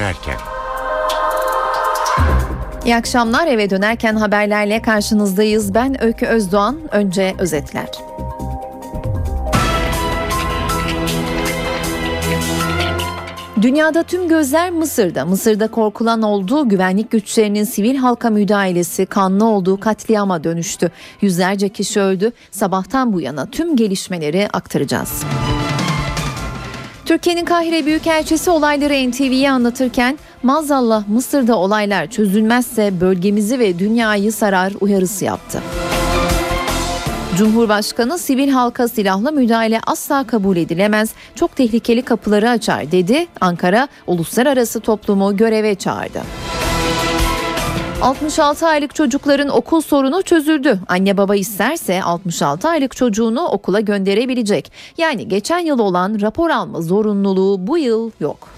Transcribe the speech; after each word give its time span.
dönerken. 0.00 0.36
İyi 2.84 2.96
akşamlar 2.96 3.46
eve 3.46 3.70
dönerken 3.70 4.16
haberlerle 4.16 4.82
karşınızdayız. 4.82 5.74
Ben 5.74 6.04
Öykü 6.04 6.26
Özdoğan. 6.26 6.78
Önce 6.92 7.34
özetler. 7.38 7.88
Dünyada 13.62 14.02
tüm 14.02 14.28
gözler 14.28 14.70
Mısır'da. 14.70 15.26
Mısır'da 15.26 15.68
korkulan 15.68 16.22
olduğu 16.22 16.68
güvenlik 16.68 17.10
güçlerinin 17.10 17.64
sivil 17.64 17.96
halka 17.96 18.30
müdahalesi 18.30 19.06
kanlı 19.06 19.44
olduğu 19.44 19.80
katliama 19.80 20.44
dönüştü. 20.44 20.90
Yüzlerce 21.20 21.68
kişi 21.68 22.00
öldü. 22.00 22.32
Sabahtan 22.50 23.12
bu 23.12 23.20
yana 23.20 23.46
tüm 23.46 23.76
gelişmeleri 23.76 24.48
aktaracağız. 24.52 25.24
Türkiye'nin 27.10 27.44
Kahire 27.44 27.86
Büyükelçisi 27.86 28.50
olayları 28.50 29.10
NTV'ye 29.10 29.50
anlatırken 29.50 30.18
maazallah 30.42 31.08
Mısır'da 31.08 31.56
olaylar 31.56 32.06
çözülmezse 32.06 33.00
bölgemizi 33.00 33.58
ve 33.58 33.78
dünyayı 33.78 34.32
sarar 34.32 34.72
uyarısı 34.80 35.24
yaptı. 35.24 35.62
Cumhurbaşkanı 37.38 38.18
sivil 38.18 38.48
halka 38.48 38.88
silahlı 38.88 39.32
müdahale 39.32 39.80
asla 39.86 40.26
kabul 40.26 40.56
edilemez, 40.56 41.10
çok 41.34 41.56
tehlikeli 41.56 42.02
kapıları 42.02 42.50
açar 42.50 42.92
dedi. 42.92 43.26
Ankara 43.40 43.88
uluslararası 44.06 44.80
toplumu 44.80 45.36
göreve 45.36 45.74
çağırdı. 45.74 46.20
66 48.02 48.66
aylık 48.66 48.94
çocukların 48.94 49.48
okul 49.48 49.80
sorunu 49.80 50.22
çözüldü. 50.22 50.80
Anne 50.88 51.16
baba 51.16 51.36
isterse 51.36 52.02
66 52.02 52.68
aylık 52.68 52.96
çocuğunu 52.96 53.46
okula 53.46 53.80
gönderebilecek. 53.80 54.72
Yani 54.98 55.28
geçen 55.28 55.58
yıl 55.58 55.78
olan 55.78 56.20
rapor 56.20 56.50
alma 56.50 56.82
zorunluluğu 56.82 57.66
bu 57.66 57.78
yıl 57.78 58.10
yok. 58.20 58.48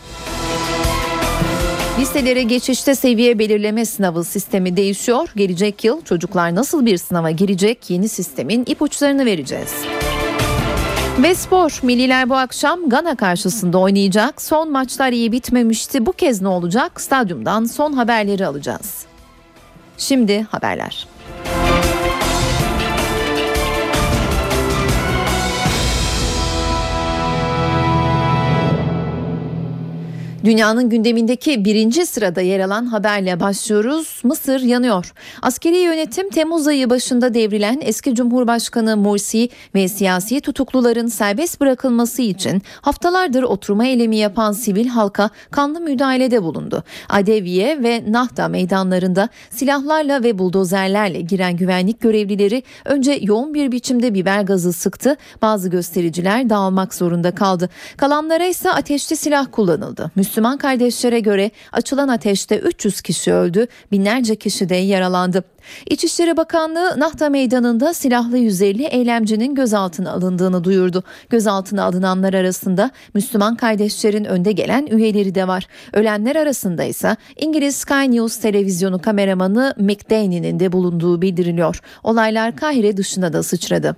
Liselere 2.00 2.42
geçişte 2.42 2.94
seviye 2.94 3.38
belirleme 3.38 3.86
sınavı 3.86 4.24
sistemi 4.24 4.76
değişiyor. 4.76 5.28
Gelecek 5.36 5.84
yıl 5.84 6.00
çocuklar 6.02 6.54
nasıl 6.54 6.86
bir 6.86 6.96
sınava 6.96 7.30
girecek 7.30 7.90
yeni 7.90 8.08
sistemin 8.08 8.64
ipuçlarını 8.66 9.26
vereceğiz. 9.26 9.74
Ve 11.22 11.34
spor. 11.34 11.80
Milliler 11.82 12.28
bu 12.28 12.36
akşam 12.36 12.88
Gana 12.88 13.16
karşısında 13.16 13.78
oynayacak. 13.78 14.42
Son 14.42 14.70
maçlar 14.70 15.12
iyi 15.12 15.32
bitmemişti. 15.32 16.06
Bu 16.06 16.12
kez 16.12 16.42
ne 16.42 16.48
olacak? 16.48 17.00
Stadyumdan 17.00 17.64
son 17.64 17.92
haberleri 17.92 18.46
alacağız. 18.46 19.11
Şimdi 20.02 20.42
haberler. 20.50 21.06
Dünyanın 30.44 30.88
gündemindeki 30.88 31.64
birinci 31.64 32.06
sırada 32.06 32.40
yer 32.40 32.60
alan 32.60 32.86
haberle 32.86 33.40
başlıyoruz. 33.40 34.20
Mısır 34.24 34.60
yanıyor. 34.60 35.12
Askeri 35.42 35.76
yönetim 35.76 36.30
Temmuz 36.30 36.66
ayı 36.66 36.90
başında 36.90 37.34
devrilen 37.34 37.80
eski 37.82 38.14
Cumhurbaşkanı 38.14 38.96
Morsi 38.96 39.48
ve 39.74 39.88
siyasi 39.88 40.40
tutukluların 40.40 41.06
serbest 41.06 41.60
bırakılması 41.60 42.22
için 42.22 42.62
haftalardır 42.80 43.42
oturma 43.42 43.86
eylemi 43.86 44.16
yapan 44.16 44.52
sivil 44.52 44.86
halka 44.86 45.30
kanlı 45.50 45.80
müdahalede 45.80 46.42
bulundu. 46.42 46.84
Adeviye 47.08 47.82
ve 47.82 48.04
Nahda 48.08 48.48
meydanlarında 48.48 49.28
silahlarla 49.50 50.22
ve 50.22 50.38
buldozerlerle 50.38 51.20
giren 51.20 51.56
güvenlik 51.56 52.00
görevlileri 52.00 52.62
önce 52.84 53.18
yoğun 53.22 53.54
bir 53.54 53.72
biçimde 53.72 54.14
biber 54.14 54.42
gazı 54.42 54.72
sıktı. 54.72 55.16
Bazı 55.42 55.68
göstericiler 55.68 56.50
dağılmak 56.50 56.94
zorunda 56.94 57.34
kaldı. 57.34 57.68
Kalanlara 57.96 58.44
ise 58.44 58.70
ateşli 58.70 59.16
silah 59.16 59.46
kullanıldı. 59.52 60.10
Kardeşlere 60.58 61.20
göre 61.20 61.50
açılan 61.72 62.08
ateşte 62.08 62.58
300 62.58 63.00
kişi 63.00 63.32
öldü, 63.32 63.66
binlerce 63.92 64.36
kişi 64.36 64.68
de 64.68 64.74
yaralandı. 64.74 65.44
İçişleri 65.90 66.36
Bakanlığı 66.36 67.00
Nahta 67.00 67.28
Meydanı'nda 67.28 67.94
silahlı 67.94 68.38
150 68.38 68.82
eylemcinin 68.82 69.54
gözaltına 69.54 70.12
alındığını 70.12 70.64
duyurdu. 70.64 71.04
Gözaltına 71.30 71.84
alınanlar 71.84 72.34
arasında 72.34 72.90
Müslüman 73.14 73.56
kardeşlerin 73.56 74.24
önde 74.24 74.52
gelen 74.52 74.86
üyeleri 74.86 75.34
de 75.34 75.48
var. 75.48 75.66
Ölenler 75.92 76.36
arasında 76.36 76.84
ise 76.84 77.16
İngiliz 77.36 77.76
Sky 77.76 78.10
News 78.10 78.36
televizyonu 78.36 79.02
kameramanı 79.02 79.74
Mick 79.78 80.10
Daney'nin 80.10 80.60
de 80.60 80.72
bulunduğu 80.72 81.22
bildiriliyor. 81.22 81.80
Olaylar 82.04 82.56
Kahire 82.56 82.96
dışına 82.96 83.32
da 83.32 83.42
sıçradı. 83.42 83.96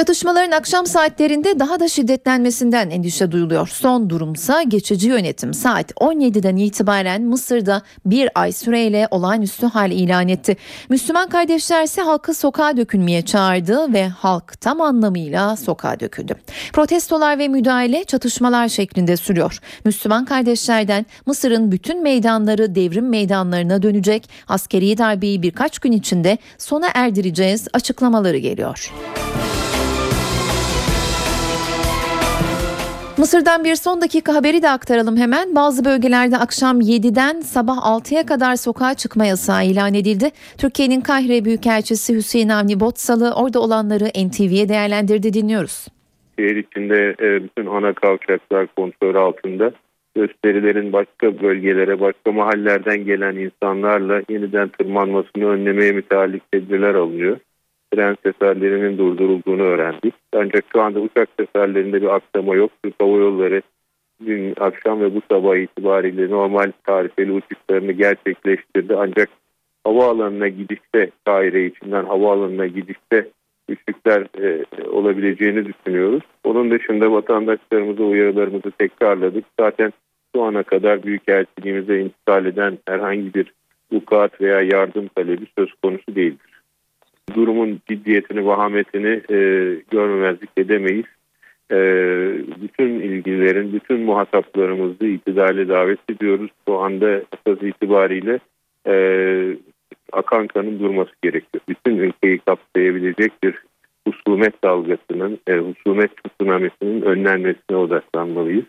Çatışmaların 0.00 0.50
akşam 0.50 0.86
saatlerinde 0.86 1.58
daha 1.58 1.80
da 1.80 1.88
şiddetlenmesinden 1.88 2.90
endişe 2.90 3.32
duyuluyor. 3.32 3.68
Son 3.68 4.10
durumsa 4.10 4.62
geçici 4.62 5.08
yönetim 5.08 5.54
saat 5.54 5.90
17'den 5.90 6.56
itibaren 6.56 7.22
Mısır'da 7.22 7.82
bir 8.06 8.28
ay 8.34 8.52
süreyle 8.52 9.08
olağanüstü 9.10 9.66
hal 9.66 9.90
ilan 9.90 10.28
etti. 10.28 10.56
Müslüman 10.88 11.28
kardeşler 11.28 11.82
ise 11.82 12.02
halkı 12.02 12.34
sokağa 12.34 12.76
dökülmeye 12.76 13.22
çağırdı 13.22 13.92
ve 13.92 14.08
halk 14.08 14.60
tam 14.60 14.80
anlamıyla 14.80 15.56
sokağa 15.56 16.00
döküldü. 16.00 16.34
Protestolar 16.72 17.38
ve 17.38 17.48
müdahale 17.48 18.04
çatışmalar 18.04 18.68
şeklinde 18.68 19.16
sürüyor. 19.16 19.58
Müslüman 19.84 20.24
kardeşlerden 20.24 21.06
Mısır'ın 21.26 21.72
bütün 21.72 22.02
meydanları 22.02 22.74
devrim 22.74 23.08
meydanlarına 23.08 23.82
dönecek, 23.82 24.30
askeri 24.48 24.98
darbeyi 24.98 25.42
birkaç 25.42 25.78
gün 25.78 25.92
içinde 25.92 26.38
sona 26.58 26.86
erdireceğiz 26.94 27.68
açıklamaları 27.72 28.38
geliyor. 28.38 28.92
Mısır'dan 33.20 33.64
bir 33.64 33.74
son 33.74 34.00
dakika 34.00 34.34
haberi 34.34 34.62
de 34.62 34.70
aktaralım 34.70 35.16
hemen. 35.16 35.54
Bazı 35.54 35.84
bölgelerde 35.84 36.36
akşam 36.36 36.80
7'den 36.80 37.40
sabah 37.40 37.76
6'ya 37.76 38.26
kadar 38.26 38.56
sokağa 38.56 38.94
çıkma 38.94 39.26
yasağı 39.26 39.64
ilan 39.64 39.94
edildi. 39.94 40.30
Türkiye'nin 40.58 41.00
Kahire 41.00 41.44
Büyükelçisi 41.44 42.14
Hüseyin 42.14 42.48
Avni 42.48 42.80
Botsalı 42.80 43.34
orada 43.34 43.60
olanları 43.60 44.04
NTV'ye 44.26 44.68
değerlendirdi 44.68 45.32
dinliyoruz. 45.32 45.86
Şehir 46.38 46.56
içinde 46.56 47.14
e, 47.20 47.44
bütün 47.44 47.66
ana 47.66 47.92
kavşaklar 47.92 48.66
kontrol 48.66 49.14
altında. 49.14 49.72
Gösterilerin 50.14 50.92
başka 50.92 51.42
bölgelere, 51.42 52.00
başka 52.00 52.32
mahallerden 52.32 53.04
gelen 53.04 53.36
insanlarla 53.36 54.22
yeniden 54.28 54.68
tırmanmasını 54.68 55.46
önlemeye 55.48 55.92
müteallik 55.92 56.52
tedbirler 56.52 56.94
alınıyor 56.94 57.36
tren 57.90 58.16
seferlerinin 58.22 58.98
durdurulduğunu 58.98 59.62
öğrendik. 59.62 60.14
Ancak 60.36 60.64
şu 60.72 60.82
anda 60.82 61.00
uçak 61.00 61.28
seferlerinde 61.40 62.02
bir 62.02 62.14
aksama 62.14 62.54
yok. 62.54 62.70
Türk 62.84 62.94
Hava 63.00 63.16
Yolları 63.16 63.62
dün 64.26 64.54
akşam 64.60 65.00
ve 65.00 65.14
bu 65.14 65.20
sabah 65.30 65.56
itibariyle 65.56 66.30
normal 66.30 66.72
tarifeli 66.86 67.32
uçuşlarını 67.32 67.92
gerçekleştirdi. 67.92 68.96
Ancak 68.96 69.28
havaalanına 69.84 70.48
gidişte 70.48 71.10
Kahire 71.24 71.66
içinden 71.66 72.04
havaalanına 72.04 72.66
gidişte 72.66 73.28
güçlükler 73.68 74.26
e, 74.42 74.64
olabileceğini 74.88 75.66
düşünüyoruz. 75.66 76.22
Onun 76.44 76.70
dışında 76.70 77.12
vatandaşlarımıza 77.12 78.02
uyarılarımızı 78.02 78.70
tekrarladık. 78.70 79.44
Zaten 79.60 79.92
şu 80.34 80.42
ana 80.42 80.62
kadar 80.62 81.02
Büyükelçiliğimize 81.02 82.00
intikal 82.00 82.46
eden 82.46 82.78
herhangi 82.88 83.34
bir 83.34 83.52
vukuat 83.92 84.40
veya 84.40 84.60
yardım 84.60 85.08
talebi 85.08 85.46
söz 85.58 85.72
konusu 85.82 86.14
değildir 86.14 86.49
durumun 87.34 87.80
ciddiyetini, 87.88 88.46
vahametini 88.46 89.22
e, 89.30 89.38
görmemezlik 89.90 90.50
edemeyiz. 90.56 91.04
E, 91.70 91.76
bütün 92.62 93.00
ilgilerin, 93.00 93.72
bütün 93.72 94.00
muhataplarımızı 94.00 95.06
itidale 95.06 95.68
davet 95.68 95.98
ediyoruz. 96.10 96.50
Bu 96.66 96.78
anda 96.82 97.10
esas 97.10 97.62
itibariyle 97.62 98.38
e, 98.86 98.94
akan 100.12 100.46
kanın 100.46 100.78
durması 100.78 101.12
gerekiyor. 101.22 101.62
Bütün 101.68 101.96
ülkeyi 101.96 102.38
kapsayabilecek 102.38 103.32
bir 103.42 103.54
husumet 104.08 104.64
dalgasının, 104.64 105.38
e, 105.48 105.56
husumet 105.56 106.10
tsunamisinin 106.24 107.02
önlenmesine 107.02 107.76
odaklanmalıyız. 107.76 108.64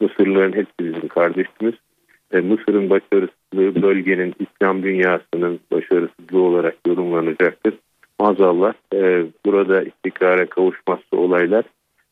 Mısırlıların 0.00 0.52
hepsi 0.52 0.74
bizim 0.80 1.08
kardeşimiz. 1.08 1.74
E, 2.32 2.40
Mısır'ın 2.40 2.90
başarısızlığı 2.90 3.82
bölgenin 3.82 4.34
İslam 4.38 4.82
dünyasının 4.82 5.60
başarısızlığı 5.72 6.42
olarak 6.42 6.76
yorumlanacaktır 6.86 7.74
maazallah 8.20 8.72
e, 8.94 9.26
burada 9.46 9.82
istikrara 9.82 10.46
kavuşmazsa 10.46 11.16
olaylar 11.16 11.64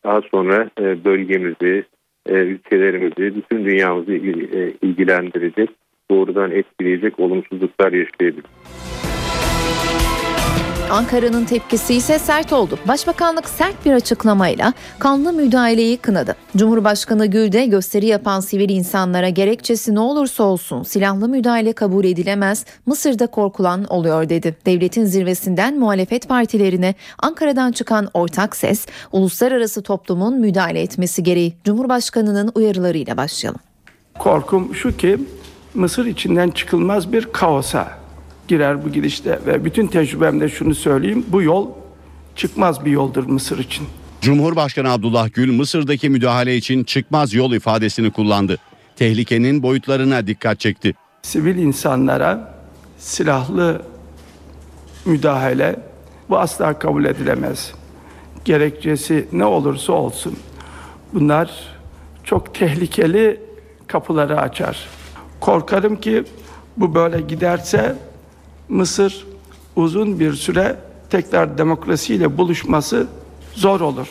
daha 0.05 0.21
sonra 0.21 0.71
e, 0.81 1.05
bölgemizi, 1.05 1.85
e, 2.27 2.33
ülkelerimizi, 2.33 3.37
bütün 3.37 3.65
dünyamızı 3.65 4.13
e, 4.13 4.73
ilgilendirecek, 4.83 5.71
doğrudan 6.11 6.51
etkileyecek 6.51 7.21
olumsuzluklar 7.21 7.93
yaşayabilir. 7.93 8.45
Ankara'nın 10.91 11.45
tepkisi 11.45 11.95
ise 11.95 12.19
sert 12.19 12.53
oldu. 12.53 12.79
Başbakanlık 12.89 13.49
sert 13.49 13.87
bir 13.87 13.93
açıklamayla 13.93 14.73
kanlı 14.99 15.33
müdahaleyi 15.33 15.97
kınadı. 15.97 16.37
Cumhurbaşkanı 16.57 17.27
Gül 17.27 17.53
de 17.53 17.67
gösteri 17.67 18.07
yapan 18.07 18.41
sivil 18.41 18.71
insanlara 18.71 19.29
gerekçesi 19.29 19.95
ne 19.95 20.01
olursa 20.01 20.45
olsun 20.45 20.83
silahlı 20.83 21.29
müdahale 21.29 21.73
kabul 21.73 22.05
edilemez, 22.05 22.65
Mısır'da 22.87 23.27
korkulan 23.27 23.85
oluyor 23.85 24.29
dedi. 24.29 24.57
Devletin 24.67 25.05
zirvesinden 25.05 25.79
muhalefet 25.79 26.29
partilerine 26.29 26.95
Ankara'dan 27.19 27.73
çıkan 27.73 28.09
ortak 28.15 28.57
ses, 28.57 28.87
uluslararası 29.13 29.83
toplumun 29.83 30.41
müdahale 30.41 30.83
etmesi 30.83 31.23
gereği 31.23 31.55
Cumhurbaşkanı'nın 31.65 32.53
uyarılarıyla 32.55 33.17
başlayalım. 33.17 33.61
Korkum 34.19 34.75
şu 34.75 34.97
ki 34.97 35.19
Mısır 35.75 36.07
içinden 36.07 36.51
çıkılmaz 36.51 37.13
bir 37.13 37.29
kaosa 37.33 37.98
girer 38.49 38.85
bu 38.85 38.93
gidişte 38.93 39.39
ve 39.47 39.65
bütün 39.65 39.87
tecrübemde 39.87 40.49
şunu 40.49 40.75
söyleyeyim 40.75 41.27
bu 41.29 41.43
yol 41.43 41.69
çıkmaz 42.37 42.85
bir 42.85 42.91
yoldur 42.91 43.25
Mısır 43.25 43.59
için. 43.59 43.87
Cumhurbaşkanı 44.21 44.93
Abdullah 44.93 45.29
Gül 45.33 45.53
Mısır'daki 45.53 46.11
müdahale 46.11 46.57
için 46.57 46.85
çıkmaz 46.85 47.35
yol 47.35 47.53
ifadesini 47.53 48.11
kullandı. 48.11 48.59
Tehlikenin 48.97 49.63
boyutlarına 49.63 50.27
dikkat 50.27 50.61
çekti. 50.61 50.95
Sivil 51.23 51.57
insanlara 51.57 52.55
silahlı 52.99 53.83
müdahale 55.05 55.77
bu 56.31 56.39
asla 56.39 56.79
kabul 56.79 57.05
edilemez. 57.05 57.73
Gerekçesi 58.45 59.29
ne 59.33 59.45
olursa 59.45 59.93
olsun. 59.93 60.37
Bunlar 61.13 61.51
çok 62.25 62.55
tehlikeli 62.55 63.41
kapıları 63.87 64.41
açar. 64.41 64.89
Korkarım 65.41 65.97
ki 65.97 66.25
bu 66.77 66.95
böyle 66.95 67.21
giderse 67.21 67.97
Mısır 68.69 69.27
uzun 69.77 70.21
bir 70.21 70.33
süre 70.33 70.77
tekrar 71.11 71.59
demokrasiyle 71.59 72.39
buluşması 72.39 73.07
zor 73.55 73.81
olur. 73.81 74.07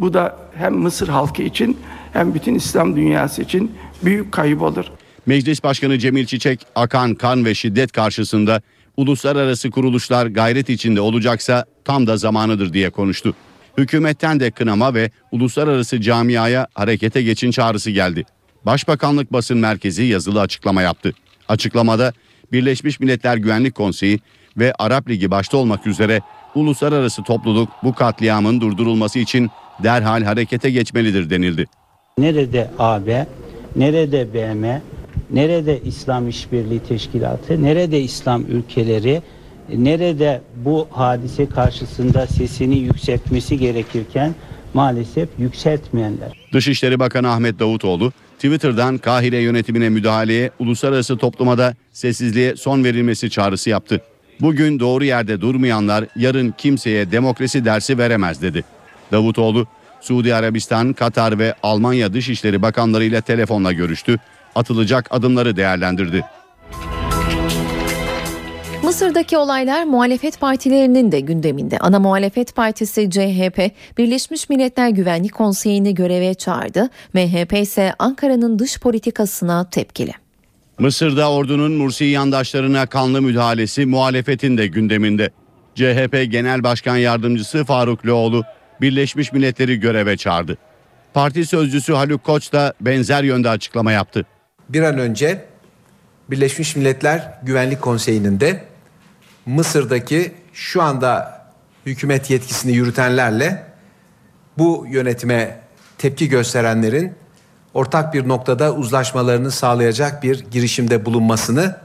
Bu 0.00 0.14
da 0.14 0.36
hem 0.54 0.74
Mısır 0.74 1.08
halkı 1.08 1.42
için 1.42 1.78
hem 2.12 2.34
bütün 2.34 2.54
İslam 2.54 2.96
dünyası 2.96 3.42
için 3.42 3.72
büyük 4.04 4.32
kayıp 4.32 4.62
olur. 4.62 4.84
Meclis 5.26 5.64
Başkanı 5.64 5.98
Cemil 5.98 6.26
Çiçek, 6.26 6.66
akan 6.74 7.14
kan 7.14 7.44
ve 7.44 7.54
şiddet 7.54 7.92
karşısında 7.92 8.62
uluslararası 8.96 9.70
kuruluşlar 9.70 10.26
gayret 10.26 10.68
içinde 10.68 11.00
olacaksa 11.00 11.64
tam 11.84 12.06
da 12.06 12.16
zamanıdır 12.16 12.72
diye 12.72 12.90
konuştu. 12.90 13.34
Hükümetten 13.78 14.40
de 14.40 14.50
kınama 14.50 14.94
ve 14.94 15.10
uluslararası 15.32 16.00
camiaya 16.00 16.66
harekete 16.74 17.22
geçin 17.22 17.50
çağrısı 17.50 17.90
geldi. 17.90 18.24
Başbakanlık 18.66 19.32
Basın 19.32 19.58
Merkezi 19.58 20.04
yazılı 20.04 20.40
açıklama 20.40 20.82
yaptı. 20.82 21.12
Açıklamada 21.48 22.12
Birleşmiş 22.52 23.00
Milletler 23.00 23.36
Güvenlik 23.36 23.74
Konseyi 23.74 24.20
ve 24.56 24.72
Arap 24.78 25.08
Ligi 25.08 25.30
başta 25.30 25.56
olmak 25.56 25.86
üzere 25.86 26.20
uluslararası 26.54 27.22
topluluk 27.22 27.68
bu 27.82 27.94
katliamın 27.94 28.60
durdurulması 28.60 29.18
için 29.18 29.50
derhal 29.82 30.22
harekete 30.22 30.70
geçmelidir 30.70 31.30
denildi. 31.30 31.66
Nerede 32.18 32.70
AB, 32.78 33.26
nerede 33.76 34.34
BM, 34.34 34.82
nerede 35.30 35.80
İslam 35.84 36.28
İşbirliği 36.28 36.80
Teşkilatı, 36.80 37.62
nerede 37.62 38.00
İslam 38.00 38.42
ülkeleri, 38.46 39.22
nerede 39.74 40.42
bu 40.56 40.88
hadise 40.90 41.46
karşısında 41.46 42.26
sesini 42.26 42.78
yükseltmesi 42.78 43.58
gerekirken 43.58 44.34
maalesef 44.74 45.28
yükseltmeyenler. 45.38 46.48
Dışişleri 46.52 47.00
Bakanı 47.00 47.30
Ahmet 47.30 47.58
Davutoğlu 47.58 48.12
Twitter'dan 48.38 48.98
Kahire 48.98 49.38
yönetimine 49.38 49.88
müdahaleye, 49.88 50.50
uluslararası 50.58 51.16
topluma 51.16 51.58
da 51.58 51.74
sessizliğe 51.92 52.56
son 52.56 52.84
verilmesi 52.84 53.30
çağrısı 53.30 53.70
yaptı. 53.70 54.00
Bugün 54.40 54.80
doğru 54.80 55.04
yerde 55.04 55.40
durmayanlar 55.40 56.04
yarın 56.16 56.54
kimseye 56.58 57.12
demokrasi 57.12 57.64
dersi 57.64 57.98
veremez 57.98 58.42
dedi. 58.42 58.64
Davutoğlu, 59.12 59.66
Suudi 60.00 60.34
Arabistan, 60.34 60.92
Katar 60.92 61.38
ve 61.38 61.54
Almanya 61.62 62.12
Dışişleri 62.12 62.62
Bakanları 62.62 63.04
ile 63.04 63.20
telefonla 63.20 63.72
görüştü. 63.72 64.16
Atılacak 64.54 65.06
adımları 65.10 65.56
değerlendirdi. 65.56 66.24
Mısır'daki 68.88 69.36
olaylar 69.36 69.84
muhalefet 69.84 70.40
partilerinin 70.40 71.12
de 71.12 71.20
gündeminde. 71.20 71.78
Ana 71.78 71.98
muhalefet 71.98 72.54
partisi 72.54 73.10
CHP, 73.10 73.70
Birleşmiş 73.98 74.48
Milletler 74.48 74.88
Güvenlik 74.88 75.34
Konseyi'ni 75.34 75.94
göreve 75.94 76.34
çağırdı. 76.34 76.88
MHP 77.12 77.52
ise 77.52 77.94
Ankara'nın 77.98 78.58
dış 78.58 78.80
politikasına 78.80 79.70
tepkili. 79.70 80.12
Mısır'da 80.78 81.32
ordunun 81.32 81.72
Mursi 81.72 82.04
yandaşlarına 82.04 82.86
kanlı 82.86 83.22
müdahalesi 83.22 83.86
muhalefetin 83.86 84.58
de 84.58 84.66
gündeminde. 84.66 85.30
CHP 85.74 86.30
Genel 86.30 86.62
Başkan 86.62 86.96
Yardımcısı 86.96 87.64
Faruk 87.64 88.06
Loğlu 88.06 88.44
Birleşmiş 88.80 89.32
Milletleri 89.32 89.80
göreve 89.80 90.16
çağırdı. 90.16 90.58
Parti 91.14 91.46
sözcüsü 91.46 91.92
Haluk 91.92 92.24
Koç 92.24 92.52
da 92.52 92.74
benzer 92.80 93.22
yönde 93.22 93.48
açıklama 93.48 93.92
yaptı. 93.92 94.26
Bir 94.68 94.82
an 94.82 94.98
önce 94.98 95.44
Birleşmiş 96.30 96.76
Milletler 96.76 97.32
Güvenlik 97.42 97.80
Konseyi'nin 97.80 98.40
de 98.40 98.68
Mısır'daki 99.48 100.32
şu 100.52 100.82
anda 100.82 101.42
hükümet 101.86 102.30
yetkisini 102.30 102.72
yürütenlerle 102.72 103.64
bu 104.58 104.86
yönetime 104.90 105.60
tepki 105.98 106.28
gösterenlerin 106.28 107.12
ortak 107.74 108.14
bir 108.14 108.28
noktada 108.28 108.74
uzlaşmalarını 108.74 109.50
sağlayacak 109.50 110.22
bir 110.22 110.44
girişimde 110.50 111.04
bulunmasını 111.04 111.76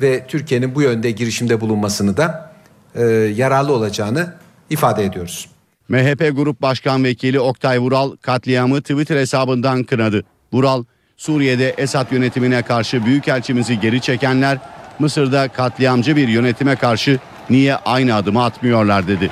ve 0.00 0.26
Türkiye'nin 0.26 0.74
bu 0.74 0.82
yönde 0.82 1.10
girişimde 1.10 1.60
bulunmasını 1.60 2.16
da 2.16 2.52
e, 2.94 3.04
yararlı 3.36 3.72
olacağını 3.72 4.34
ifade 4.70 5.04
ediyoruz. 5.04 5.48
MHP 5.88 6.36
Grup 6.36 6.62
Başkan 6.62 7.04
Vekili 7.04 7.40
Oktay 7.40 7.78
Vural 7.78 8.16
katliamı 8.16 8.80
Twitter 8.80 9.16
hesabından 9.16 9.84
kınadı. 9.84 10.24
Vural, 10.52 10.84
Suriye'de 11.16 11.74
Esad 11.78 12.12
yönetimine 12.12 12.62
karşı 12.62 13.06
büyükelçimizi 13.06 13.80
geri 13.80 14.00
çekenler 14.00 14.58
Mısır'da 15.02 15.48
katliamcı 15.48 16.16
bir 16.16 16.28
yönetime 16.28 16.76
karşı 16.76 17.18
niye 17.50 17.74
aynı 17.76 18.14
adımı 18.14 18.44
atmıyorlar 18.44 19.08
dedi. 19.08 19.30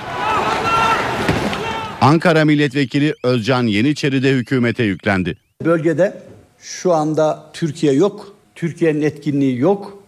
Ankara 2.01 2.45
Milletvekili 2.45 3.15
Özcan 3.23 3.67
Yeniçeri 3.67 4.23
de 4.23 4.31
hükümete 4.31 4.83
yüklendi. 4.83 5.37
Bölgede 5.65 6.23
şu 6.59 6.93
anda 6.93 7.51
Türkiye 7.53 7.93
yok. 7.93 8.35
Türkiye'nin 8.55 9.03
etkinliği 9.03 9.59
yok. 9.59 10.03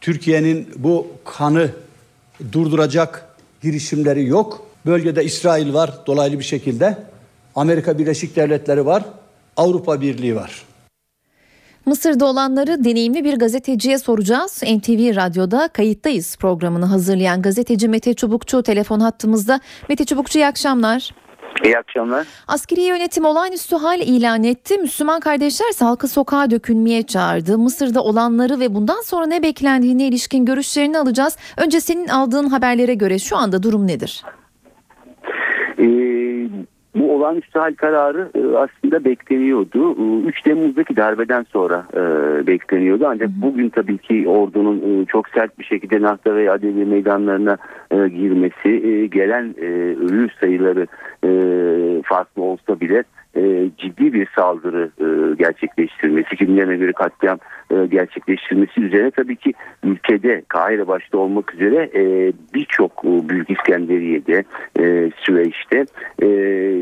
Türkiye'nin 0.00 0.68
bu 0.76 1.06
kanı 1.24 1.70
durduracak 2.52 3.26
girişimleri 3.62 4.26
yok. 4.26 4.66
Bölgede 4.86 5.24
İsrail 5.24 5.74
var 5.74 5.90
dolaylı 6.06 6.38
bir 6.38 6.44
şekilde. 6.44 6.98
Amerika 7.54 7.98
Birleşik 7.98 8.36
Devletleri 8.36 8.86
var. 8.86 9.04
Avrupa 9.56 10.00
Birliği 10.00 10.36
var. 10.36 10.62
Mısır'da 11.86 12.26
olanları 12.26 12.84
deneyimli 12.84 13.24
bir 13.24 13.38
gazeteciye 13.38 13.98
soracağız. 13.98 14.62
NTV 14.62 15.16
Radyo'da 15.16 15.68
kayıttayız 15.68 16.36
programını 16.36 16.84
hazırlayan 16.84 17.42
gazeteci 17.42 17.88
Mete 17.88 18.14
Çubukçu 18.14 18.62
telefon 18.62 19.00
hattımızda. 19.00 19.60
Mete 19.88 20.04
Çubukçu 20.04 20.38
iyi 20.38 20.46
akşamlar. 20.46 21.10
İyi 21.64 21.78
akşamlar. 21.78 22.26
Askeri 22.48 22.80
yönetim 22.80 23.24
olağanüstü 23.24 23.76
hal 23.76 24.00
ilan 24.00 24.44
etti. 24.44 24.78
Müslüman 24.78 25.20
kardeşler 25.20 25.70
ise 25.70 25.84
halkı 25.84 26.08
sokağa 26.08 26.50
dökülmeye 26.50 27.02
çağırdı. 27.02 27.58
Mısır'da 27.58 28.02
olanları 28.04 28.60
ve 28.60 28.74
bundan 28.74 29.00
sonra 29.02 29.26
ne 29.26 29.42
beklendiğine 29.42 30.06
ilişkin 30.06 30.44
görüşlerini 30.44 30.98
alacağız. 30.98 31.36
Önce 31.56 31.80
senin 31.80 32.08
aldığın 32.08 32.46
haberlere 32.48 32.94
göre 32.94 33.18
şu 33.18 33.36
anda 33.36 33.62
durum 33.62 33.86
nedir? 33.86 34.22
Ee, 35.78 35.84
bu 36.94 37.14
olağanüstü 37.14 37.58
hal 37.58 37.74
kararı 37.74 38.30
e, 38.34 38.56
aslında 38.56 39.04
bekleniyordu. 39.04 39.92
3 40.26 40.38
e, 40.38 40.42
Temmuz'daki 40.42 40.96
darbeden 40.96 41.46
sonra 41.52 41.86
e, 41.94 42.00
bekleniyordu. 42.46 43.06
Ancak 43.06 43.28
bugün 43.28 43.68
tabii 43.68 43.98
ki 43.98 44.28
ordunun 44.28 45.04
çok 45.04 45.28
sert 45.28 45.58
bir 45.58 45.64
şekilde 45.64 46.02
Nahta 46.02 46.34
ve 46.34 46.50
Adevi 46.50 46.84
meydanlarına 46.84 47.58
girmesi, 47.90 49.10
gelen 49.10 49.60
ölü 50.00 50.28
sayıları 50.40 50.86
farklı 52.02 52.42
olsa 52.42 52.80
bile 52.80 53.04
e, 53.36 53.70
ciddi 53.78 54.12
bir 54.12 54.28
saldırı 54.36 54.90
e, 55.00 55.34
gerçekleştirmesi, 55.34 56.36
kimlerine 56.36 56.76
göre 56.76 56.92
katliam 56.92 57.38
e, 57.70 57.86
gerçekleştirmesi 57.86 58.80
üzerine 58.80 59.10
tabii 59.10 59.36
ki 59.36 59.52
ülkede 59.84 60.42
Kahire 60.48 60.88
başta 60.88 61.18
olmak 61.18 61.54
üzere 61.54 61.90
e, 61.94 62.32
birçok 62.54 62.92
e, 63.04 63.28
Büyük 63.28 63.50
İskenderiye'de, 63.50 64.44
e, 64.80 65.10
Süveyş'te 65.16 65.84
e, 66.22 66.28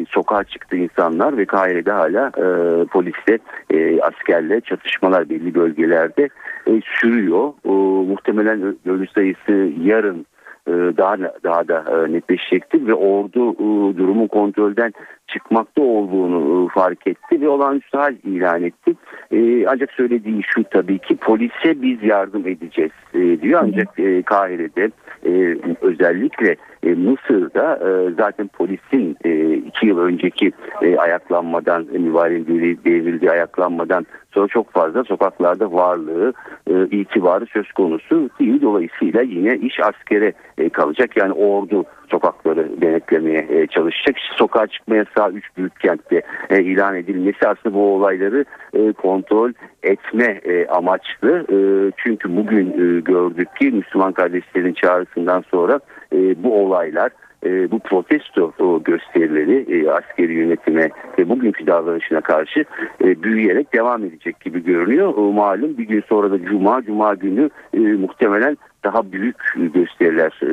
sokağa 0.08 0.44
çıktı 0.44 0.76
insanlar 0.76 1.36
ve 1.36 1.44
Kahire'de 1.44 1.92
hala 1.92 2.28
e, 2.28 2.84
polisle, 2.84 3.38
e, 3.70 4.00
askerle 4.00 4.60
çatışmalar 4.60 5.30
belli 5.30 5.54
bölgelerde 5.54 6.28
e, 6.66 6.80
sürüyor. 7.00 7.52
E, 7.64 7.70
muhtemelen 8.10 8.76
ölü 8.86 9.06
sayısı 9.06 9.72
yarın 9.82 10.26
daha 10.68 11.18
daha 11.44 11.68
da 11.68 11.84
e, 11.88 12.12
netleşecektir 12.12 12.86
ve 12.86 12.94
ordu 12.94 13.52
e, 13.52 13.96
durumu 13.98 14.28
kontrolden 14.28 14.92
çıkmakta 15.28 15.82
olduğunu 15.82 16.66
e, 16.66 16.68
fark 16.74 17.06
etti 17.06 17.40
ve 17.40 17.48
olağanüstü 17.48 17.98
hal 17.98 18.14
ilan 18.24 18.62
etti. 18.62 18.94
E, 19.30 19.66
ancak 19.66 19.90
söylediği 19.90 20.42
şu 20.42 20.64
tabii 20.64 20.98
ki 20.98 21.16
polise 21.16 21.82
biz 21.82 22.02
yardım 22.02 22.48
edeceğiz 22.48 22.92
e, 23.14 23.40
diyor 23.40 23.60
ancak 23.64 23.98
e, 23.98 24.22
Kahire'de 24.22 24.90
e, 25.26 25.56
özellikle 25.80 26.56
e, 26.82 26.94
Mısır'da 26.94 27.76
e, 27.76 28.14
zaten 28.18 28.48
polisin 28.48 29.16
e, 29.24 29.54
iki 29.54 29.86
yıl 29.86 29.98
önceki 29.98 30.52
e, 30.82 30.96
ayaklanmadan 30.96 31.86
e, 31.94 31.98
mübarek 31.98 32.48
devrildiği 32.84 33.30
ayaklanmadan 33.30 34.06
sonra 34.34 34.48
çok 34.48 34.72
fazla 34.72 35.04
sokaklarda 35.04 35.72
varlığı 35.72 36.32
e, 36.70 36.86
itibarı 36.96 37.46
söz 37.46 37.72
konusu 37.72 38.30
değil. 38.40 38.62
Dolayısıyla 38.62 39.22
yine 39.22 39.56
iş 39.56 39.80
askere 39.80 40.32
e, 40.58 40.68
kalacak. 40.68 41.16
Yani 41.16 41.32
ordu 41.32 41.84
sokakları 42.10 42.80
denetlemeye 42.80 43.46
e, 43.50 43.66
çalışacak. 43.66 44.16
Sokağa 44.36 44.66
çıkma 44.66 44.96
yasağı 44.96 45.32
3 45.32 45.56
büyük 45.56 45.80
kentte 45.80 46.22
e, 46.50 46.62
ilan 46.62 46.96
edilmesi 46.96 47.48
aslında 47.48 47.74
bu 47.74 47.94
olayları 47.94 48.44
e, 48.74 48.92
kontrol 48.92 49.52
etme 49.82 50.40
e, 50.44 50.66
amaçlı. 50.66 51.46
E, 51.52 51.56
çünkü 51.96 52.36
bugün 52.36 52.66
e, 52.66 53.00
gördük 53.00 53.56
ki 53.56 53.70
Müslüman 53.70 54.12
kardeşlerin 54.12 54.72
çağrısından 54.72 55.44
sonra 55.50 55.80
e, 56.12 56.42
bu 56.42 56.54
olaylar 56.64 57.10
e, 57.44 57.70
bu 57.70 57.78
protesto 57.78 58.52
o 58.58 58.82
gösterileri 58.82 59.66
e, 59.68 59.90
askeri 59.90 60.32
yönetime 60.32 60.90
ve 61.18 61.28
bugünkü 61.28 61.66
davranışına 61.66 62.20
karşı 62.20 62.64
e, 63.04 63.22
büyüyerek 63.22 63.74
devam 63.74 64.04
edecek 64.04 64.40
gibi 64.40 64.64
görünüyor. 64.64 65.14
O, 65.16 65.32
malum 65.32 65.78
bir 65.78 65.84
gün 65.84 66.02
sonra 66.08 66.30
da 66.30 66.42
Cuma, 66.42 66.82
Cuma 66.82 67.14
günü 67.14 67.50
e, 67.74 67.78
muhtemelen 67.78 68.56
daha 68.84 69.12
büyük 69.12 69.36
gösteriler 69.56 70.40
e, 70.42 70.50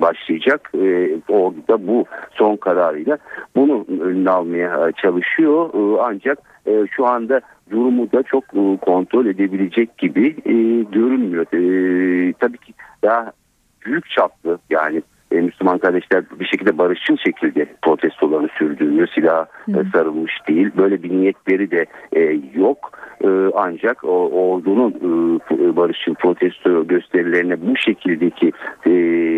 başlayacak. 0.00 0.70
E, 0.74 1.10
ordu 1.28 1.56
bu 1.78 2.04
son 2.30 2.56
kararıyla 2.56 3.18
bunu 3.56 3.86
önüne 4.00 4.30
almaya 4.30 4.92
çalışıyor. 4.92 5.70
E, 5.74 6.02
ancak 6.02 6.38
e, 6.66 6.86
şu 6.90 7.06
anda 7.06 7.40
durumu 7.70 8.12
da 8.12 8.22
çok 8.22 8.44
e, 8.44 8.76
kontrol 8.76 9.26
edebilecek 9.26 9.98
gibi 9.98 10.26
e, 10.26 10.54
görünmüyor. 10.92 11.46
E, 11.52 12.32
tabii 12.32 12.58
ki 12.58 12.72
daha 13.02 13.32
büyük 13.86 14.10
çaplı 14.10 14.58
yani 14.70 15.02
e, 15.32 15.40
Müslüman 15.40 15.78
kardeşler 15.78 16.24
bir 16.40 16.46
şekilde 16.46 16.78
barışçıl 16.78 17.16
şekilde 17.16 17.66
protestolarını 17.82 18.48
sürdürüyor. 18.58 19.08
Silah 19.14 19.46
e, 19.68 19.90
sarılmış 19.92 20.32
değil. 20.48 20.70
Böyle 20.76 21.02
bir 21.02 21.10
niyetleri 21.10 21.70
de 21.70 21.86
e, 22.12 22.20
yok. 22.54 22.90
E, 23.24 23.28
ancak 23.54 24.04
o, 24.04 24.30
ordunun 24.30 24.90
e, 25.50 25.76
barışçıl 25.76 26.14
protesto 26.14 26.86
gösterilerine 26.86 27.66
bu 27.66 27.76
şekildeki 27.76 28.52
e, 28.86 28.90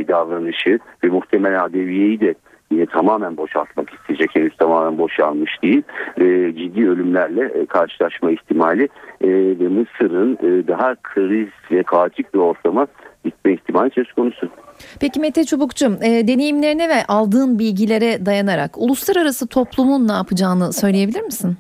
davranışı 0.09 0.79
ve 1.05 1.09
muhtemelen 1.09 1.59
Adeviye'yi 1.59 2.21
de 2.21 2.35
yine 2.71 2.87
tamamen 2.87 3.37
boşaltmak 3.37 3.91
isteyecek. 3.91 4.31
Henüz 4.37 4.57
tamamen 4.57 4.99
boşalmış 4.99 5.63
değil. 5.63 5.83
E, 6.17 6.55
ciddi 6.57 6.89
ölümlerle 6.89 7.45
e, 7.45 7.67
karşılaşma 7.67 8.31
ihtimali 8.31 8.89
e, 9.21 9.29
ve 9.31 9.69
Mısır'ın 9.69 10.35
e, 10.35 10.69
daha 10.69 10.95
kriz 11.03 11.49
ve 11.71 11.83
kaotik 11.83 12.35
bir 12.35 12.39
ortama 12.39 12.87
gitme 13.49 13.55
ihtimali 13.55 13.91
söz 13.95 14.13
konusu. 14.13 14.49
Peki 15.01 15.21
Mete 15.21 15.45
Çubukçum, 15.45 15.93
e, 16.03 16.29
deneyimlerine 16.29 16.89
ve 16.89 17.05
aldığın 17.09 17.59
bilgilere 17.59 18.27
dayanarak 18.27 18.79
uluslararası 18.79 19.47
toplumun 19.47 20.09
ne 20.09 20.13
yapacağını 20.13 20.73
söyleyebilir 20.73 21.23
misin? 21.23 21.57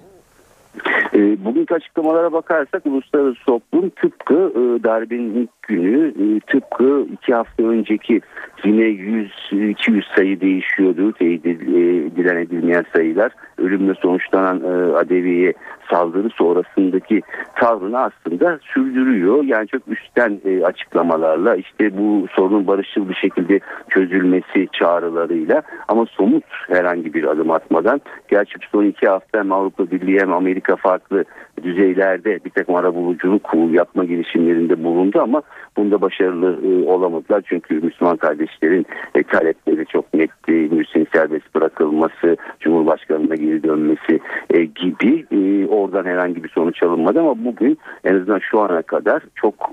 E, 1.14 1.44
bugünkü 1.44 1.74
açıklamalara 1.74 2.32
bakarsak 2.32 2.86
uluslararası 2.86 3.44
toplum 3.46 3.90
tıpkı 3.90 4.34
e, 4.34 4.82
darbenin 4.82 5.34
ilk 5.34 5.57
günü 5.68 6.08
e, 6.08 6.40
tıpkı 6.40 7.06
iki 7.12 7.34
hafta 7.34 7.62
önceki 7.62 8.20
yine 8.64 8.82
100-200 8.82 10.16
sayı 10.16 10.40
değişiyordu 10.40 11.12
teyit 11.12 11.46
edilen 11.46 12.36
edilmeyen 12.36 12.84
sayılar 12.96 13.32
ölümle 13.58 13.94
sonuçlanan 13.94 14.60
e, 14.64 14.96
Adevi'ye 14.96 15.52
saldırı 15.90 16.30
sonrasındaki 16.30 17.22
tavrını 17.56 17.98
aslında 17.98 18.58
sürdürüyor. 18.62 19.44
Yani 19.44 19.68
çok 19.68 19.82
üstten 19.88 20.40
e, 20.44 20.64
açıklamalarla 20.64 21.56
işte 21.56 21.98
bu 21.98 22.26
sorunun 22.36 22.66
barışçıl 22.66 23.08
bir 23.08 23.14
şekilde 23.14 23.60
çözülmesi 23.90 24.68
çağrılarıyla 24.72 25.62
ama 25.88 26.06
somut 26.06 26.44
herhangi 26.68 27.14
bir 27.14 27.24
adım 27.24 27.50
atmadan 27.50 28.00
gerçi 28.28 28.54
son 28.72 28.84
iki 28.84 29.08
hafta 29.08 29.38
hem 29.38 29.52
Avrupa 29.52 29.90
Birliği 29.90 30.20
hem 30.20 30.32
Amerika 30.32 30.76
farklı 30.76 31.24
düzeylerde 31.62 32.44
bir 32.44 32.50
takım 32.50 32.74
arabuluculuk 32.74 33.54
yapma 33.72 34.04
girişimlerinde 34.04 34.84
bulundu 34.84 35.20
ama 35.20 35.42
bunda 35.76 36.00
başarılı 36.00 36.58
e, 36.66 36.88
olamadılar. 36.88 37.42
Çünkü 37.46 37.74
Müslüman 37.74 38.16
kardeşlerin 38.16 38.86
talepleri 39.28 39.86
çok 39.86 40.14
netti. 40.14 40.52
Mürsin 40.52 41.08
serbest 41.12 41.54
bırakılması, 41.54 42.36
Cumhurbaşkanı'na 42.60 43.34
geri 43.34 43.62
dönmesi 43.62 44.20
e, 44.50 44.64
gibi 44.64 45.24
e, 45.30 45.66
oradan 45.66 46.04
herhangi 46.04 46.44
bir 46.44 46.48
sonuç 46.48 46.82
alınmadı 46.82 47.20
ama 47.20 47.44
bugün 47.44 47.78
en 48.04 48.14
azından 48.14 48.38
şu 48.38 48.60
ana 48.60 48.82
kadar 48.82 49.22
çok 49.34 49.70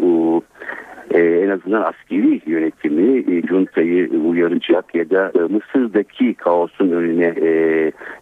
e, 1.12 1.20
en 1.20 1.50
azından 1.50 1.82
askeri 1.82 2.42
yönetimi 2.46 3.18
e, 3.18 3.48
Junta'yı 3.48 4.10
uyaracak 4.10 4.96
ya 4.96 5.10
da 5.10 5.32
e, 5.36 5.40
Mısır'daki 5.40 6.34
kaosun 6.34 6.92
önüne 6.92 7.34
e, 7.42 7.50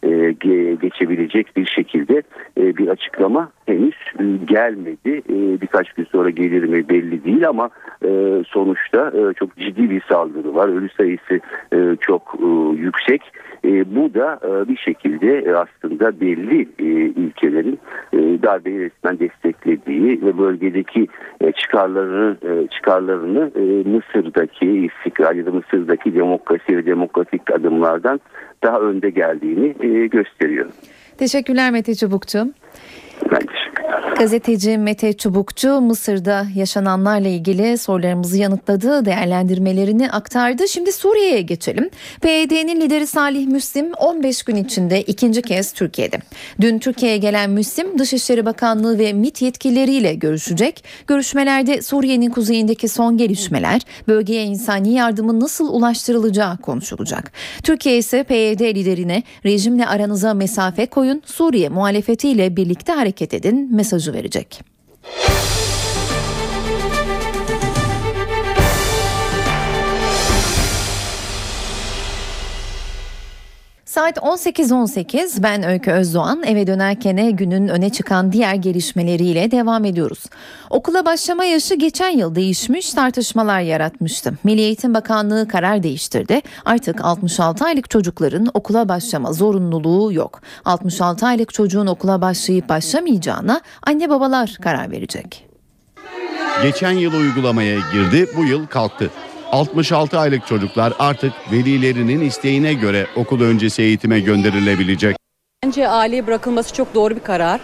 e, 0.03 0.31
ge, 0.31 0.75
geçebilecek 0.81 1.57
bir 1.57 1.65
şekilde 1.65 2.23
e, 2.57 2.77
bir 2.77 2.87
açıklama 2.87 3.51
henüz 3.65 3.95
e, 4.19 4.23
gelmedi. 4.45 5.21
E, 5.29 5.61
birkaç 5.61 5.93
gün 5.93 6.05
sonra 6.05 6.29
gelir 6.29 6.63
mi 6.63 6.89
belli 6.89 7.23
değil 7.23 7.47
ama 7.49 7.69
e, 8.05 8.43
sonuçta 8.47 9.11
e, 9.15 9.33
çok 9.33 9.57
ciddi 9.57 9.89
bir 9.89 10.01
saldırı 10.09 10.55
var. 10.55 10.67
Ölü 10.67 10.89
sayısı 10.89 11.39
e, 11.73 11.95
çok 12.01 12.35
e, 12.39 12.47
yüksek. 12.81 13.21
E, 13.65 13.95
bu 13.95 14.13
da 14.13 14.39
e, 14.43 14.69
bir 14.69 14.77
şekilde 14.77 15.39
e, 15.39 15.53
aslında 15.53 16.21
belli 16.21 16.61
e, 16.79 16.83
ülkelerin 17.21 17.79
e, 18.13 18.17
darbeyi 18.17 18.79
resmen 18.79 19.19
desteklediği 19.19 20.21
ve 20.21 20.37
bölgedeki 20.37 21.07
e, 21.41 21.51
çıkarlarını 21.51 22.37
e, 22.41 22.67
çıkarlarını 22.75 23.51
e, 23.55 23.89
Mısır'daki 23.89 24.65
istikrar 24.65 25.35
ya 25.35 25.45
da 25.45 25.51
Mısır'daki 25.51 26.15
demokrasi 26.15 26.77
ve 26.77 26.85
demokratik 26.85 27.51
adımlardan 27.51 28.19
daha 28.63 28.79
önde 28.79 29.09
geldiğini 29.09 29.75
e, 29.79 30.07
gösteriyor. 30.07 30.69
Teşekkürler 31.17 31.71
Mete 31.71 31.95
Çubukçu. 31.95 32.39
Ben 33.31 33.39
teşekkür. 33.39 33.62
Gazeteci 34.17 34.77
Mete 34.77 35.13
Çubukçu 35.13 35.81
Mısır'da 35.81 36.45
yaşananlarla 36.55 37.27
ilgili 37.27 37.77
sorularımızı 37.77 38.37
yanıtladı, 38.37 39.05
değerlendirmelerini 39.05 40.11
aktardı. 40.11 40.67
Şimdi 40.67 40.91
Suriye'ye 40.91 41.41
geçelim. 41.41 41.89
PYD'nin 42.21 42.81
lideri 42.81 43.07
Salih 43.07 43.47
Müslim 43.47 43.93
15 43.93 44.43
gün 44.43 44.55
içinde 44.55 45.01
ikinci 45.01 45.41
kez 45.41 45.73
Türkiye'de. 45.73 46.17
Dün 46.61 46.79
Türkiye'ye 46.79 47.17
gelen 47.17 47.49
Müslim 47.49 47.99
Dışişleri 47.99 48.45
Bakanlığı 48.45 48.99
ve 48.99 49.13
MİT 49.13 49.41
yetkilileriyle 49.41 50.13
görüşecek. 50.13 50.83
Görüşmelerde 51.07 51.81
Suriye'nin 51.81 52.29
kuzeyindeki 52.29 52.87
son 52.87 53.17
gelişmeler, 53.17 53.81
bölgeye 54.07 54.43
insani 54.43 54.93
yardımın 54.93 55.39
nasıl 55.39 55.73
ulaştırılacağı 55.73 56.57
konuşulacak. 56.57 57.31
Türkiye 57.63 57.97
ise 57.97 58.23
PYD 58.23 58.75
liderine 58.75 59.23
rejimle 59.45 59.87
aranıza 59.87 60.33
mesafe 60.33 60.85
koyun, 60.85 61.21
Suriye 61.25 61.69
muhalefetiyle 61.69 62.55
birlikte 62.55 62.93
hareket 62.93 63.33
edin 63.33 63.75
mesajı 63.75 63.82
verecek. 64.11 64.59
Saat 74.13 74.39
18.18 74.39 75.43
ben 75.43 75.63
Öykü 75.63 75.91
Özdoğan 75.91 76.43
eve 76.43 76.67
dönerken 76.67 77.35
günün 77.35 77.67
öne 77.67 77.89
çıkan 77.89 78.31
diğer 78.31 78.55
gelişmeleriyle 78.55 79.51
devam 79.51 79.85
ediyoruz. 79.85 80.23
Okula 80.69 81.05
başlama 81.05 81.45
yaşı 81.45 81.75
geçen 81.75 82.09
yıl 82.09 82.35
değişmiş 82.35 82.93
tartışmalar 82.93 83.59
yaratmıştı. 83.59 84.33
Milli 84.43 84.61
Eğitim 84.61 84.93
Bakanlığı 84.93 85.47
karar 85.47 85.83
değiştirdi. 85.83 86.41
Artık 86.65 87.05
66 87.05 87.65
aylık 87.65 87.89
çocukların 87.89 88.47
okula 88.53 88.89
başlama 88.89 89.33
zorunluluğu 89.33 90.13
yok. 90.13 90.41
66 90.65 91.25
aylık 91.25 91.53
çocuğun 91.53 91.87
okula 91.87 92.21
başlayıp 92.21 92.69
başlamayacağına 92.69 93.61
anne 93.87 94.09
babalar 94.09 94.57
karar 94.61 94.91
verecek. 94.91 95.45
Geçen 96.63 96.91
yıl 96.91 97.13
uygulamaya 97.13 97.79
girdi, 97.93 98.27
bu 98.37 98.43
yıl 98.43 98.67
kalktı. 98.67 99.09
66 99.53 100.19
aylık 100.19 100.47
çocuklar 100.47 100.93
artık 100.99 101.33
velilerinin 101.51 102.21
isteğine 102.21 102.73
göre 102.73 103.07
okul 103.15 103.41
öncesi 103.41 103.81
eğitime 103.81 104.19
gönderilebilecek. 104.19 105.17
Bence 105.63 105.87
aileye 105.87 106.27
bırakılması 106.27 106.73
çok 106.73 106.95
doğru 106.95 107.15
bir 107.15 107.19
karar. 107.19 107.61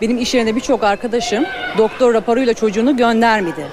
Benim 0.00 0.18
iş 0.18 0.34
yerinde 0.34 0.56
birçok 0.56 0.84
arkadaşım 0.84 1.44
doktor 1.78 2.14
raporuyla 2.14 2.54
çocuğunu 2.54 2.96
göndermedi. 2.96 3.66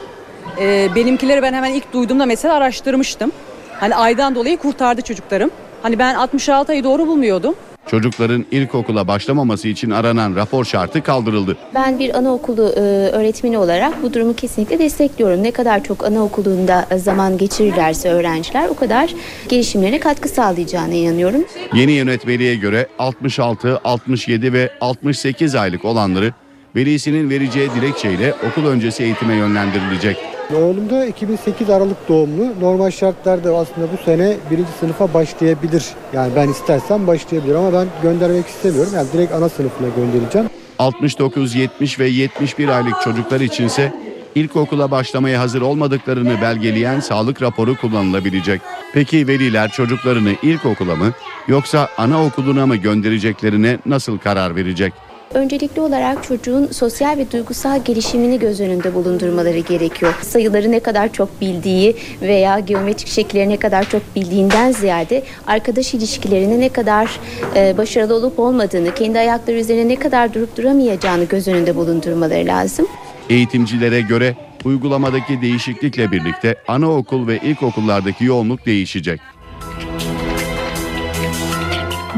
Ee, 0.60 0.90
benimkileri 0.96 1.42
ben 1.42 1.54
hemen 1.54 1.74
ilk 1.74 1.94
duyduğumda 1.94 2.26
mesela 2.26 2.54
araştırmıştım. 2.54 3.32
Hani 3.80 3.96
aydan 3.96 4.36
dolayı 4.36 4.58
kurtardı 4.58 5.02
çocuklarım. 5.02 5.52
Hani 5.84 6.00
ben 6.00 6.16
66 6.16 6.72
ayı 6.72 6.84
doğru 6.84 7.08
bulmuyordum. 7.08 7.56
Çocukların 7.92 8.46
ilkokula 8.52 9.08
başlamaması 9.08 9.68
için 9.68 9.90
aranan 9.90 10.36
rapor 10.36 10.66
şartı 10.66 11.04
kaldırıldı. 11.04 11.58
Ben 11.76 12.00
bir 12.00 12.18
anaokulu 12.18 12.70
e, 12.76 12.80
öğretmeni 13.10 13.58
olarak 13.58 14.04
bu 14.04 14.14
durumu 14.14 14.36
kesinlikle 14.36 14.80
destekliyorum. 14.80 15.44
Ne 15.44 15.52
kadar 15.52 15.84
çok 15.84 16.06
anaokulunda 16.06 16.88
e, 16.92 16.98
zaman 16.98 17.38
geçirirlerse 17.38 18.10
öğrenciler 18.10 18.70
o 18.70 18.76
kadar 18.76 19.14
gelişimlerine 19.50 20.00
katkı 20.00 20.30
sağlayacağına 20.30 20.94
inanıyorum. 20.94 21.46
Yeni 21.74 21.92
yönetmeliğe 21.92 22.56
göre 22.56 22.88
66, 23.00 23.80
67 23.84 24.54
ve 24.54 24.70
68 24.82 25.56
aylık 25.56 25.86
olanları 25.86 26.34
velisinin 26.76 27.30
vereceği 27.30 27.70
dilekçeyle 27.76 28.34
okul 28.52 28.66
öncesi 28.66 29.04
eğitime 29.04 29.36
yönlendirilecek. 29.36 30.35
Oğlum 30.54 30.90
da 30.90 31.06
2008 31.06 31.70
Aralık 31.70 32.10
doğumlu. 32.10 32.54
Normal 32.62 32.92
şartlarda 32.92 33.58
aslında 33.58 33.88
bu 33.94 34.04
sene 34.06 34.38
birinci 34.52 34.72
sınıfa 34.80 35.14
başlayabilir. 35.14 35.86
Yani 36.14 36.32
ben 36.36 36.50
istersem 36.50 37.08
başlayabilir 37.08 37.56
ama 37.56 37.74
ben 37.74 37.88
göndermek 38.04 38.48
istemiyorum. 38.48 38.92
Yani 38.96 39.08
direkt 39.14 39.34
ana 39.34 39.50
sınıfına 39.50 39.88
göndereceğim. 39.96 40.50
69, 40.80 41.56
70 41.56 42.00
ve 42.00 42.08
71 42.08 42.68
aylık 42.68 43.02
çocuklar 43.02 43.40
içinse 43.42 43.94
ilkokula 44.36 44.92
başlamaya 44.92 45.40
hazır 45.40 45.62
olmadıklarını 45.62 46.42
belgeleyen 46.42 47.00
sağlık 47.00 47.42
raporu 47.42 47.76
kullanılabilecek. 47.76 48.62
Peki 48.94 49.28
veliler 49.28 49.72
çocuklarını 49.72 50.32
ilkokula 50.44 50.96
mı 50.96 51.12
yoksa 51.48 51.90
anaokuluna 51.98 52.66
mı 52.66 52.76
göndereceklerine 52.76 53.78
nasıl 53.86 54.18
karar 54.18 54.56
verecek? 54.56 54.94
Öncelikli 55.34 55.82
olarak 55.82 56.24
çocuğun 56.24 56.68
sosyal 56.68 57.18
ve 57.18 57.32
duygusal 57.32 57.84
gelişimini 57.86 58.40
göz 58.40 58.62
önünde 58.62 58.96
bulundurmaları 58.96 59.60
gerekiyor. 59.60 60.14
Sayıları 60.22 60.72
ne 60.72 60.80
kadar 60.80 61.14
çok 61.14 61.42
bildiği 61.42 61.96
veya 62.22 62.60
geometrik 62.60 63.08
şekilleri 63.08 63.50
ne 63.50 63.58
kadar 63.58 63.90
çok 63.90 64.16
bildiğinden 64.16 64.72
ziyade 64.72 65.24
arkadaş 65.48 65.94
ilişkilerine 65.94 66.60
ne 66.60 66.70
kadar 66.70 67.20
e, 67.56 67.78
başarılı 67.78 68.16
olup 68.16 68.40
olmadığını, 68.40 68.96
kendi 68.96 69.20
ayakları 69.20 69.58
üzerine 69.58 69.88
ne 69.88 69.96
kadar 69.96 70.34
durup 70.34 70.58
duramayacağını 70.58 71.24
göz 71.24 71.48
önünde 71.48 71.76
bulundurmaları 71.76 72.46
lazım. 72.46 72.88
Eğitimcilere 73.30 74.02
göre 74.02 74.36
uygulamadaki 74.66 75.42
değişiklikle 75.42 76.12
birlikte 76.12 76.56
anaokul 76.68 77.28
ve 77.28 77.38
ilkokullardaki 77.38 78.26
yoğunluk 78.26 78.66
değişecek. 78.66 79.22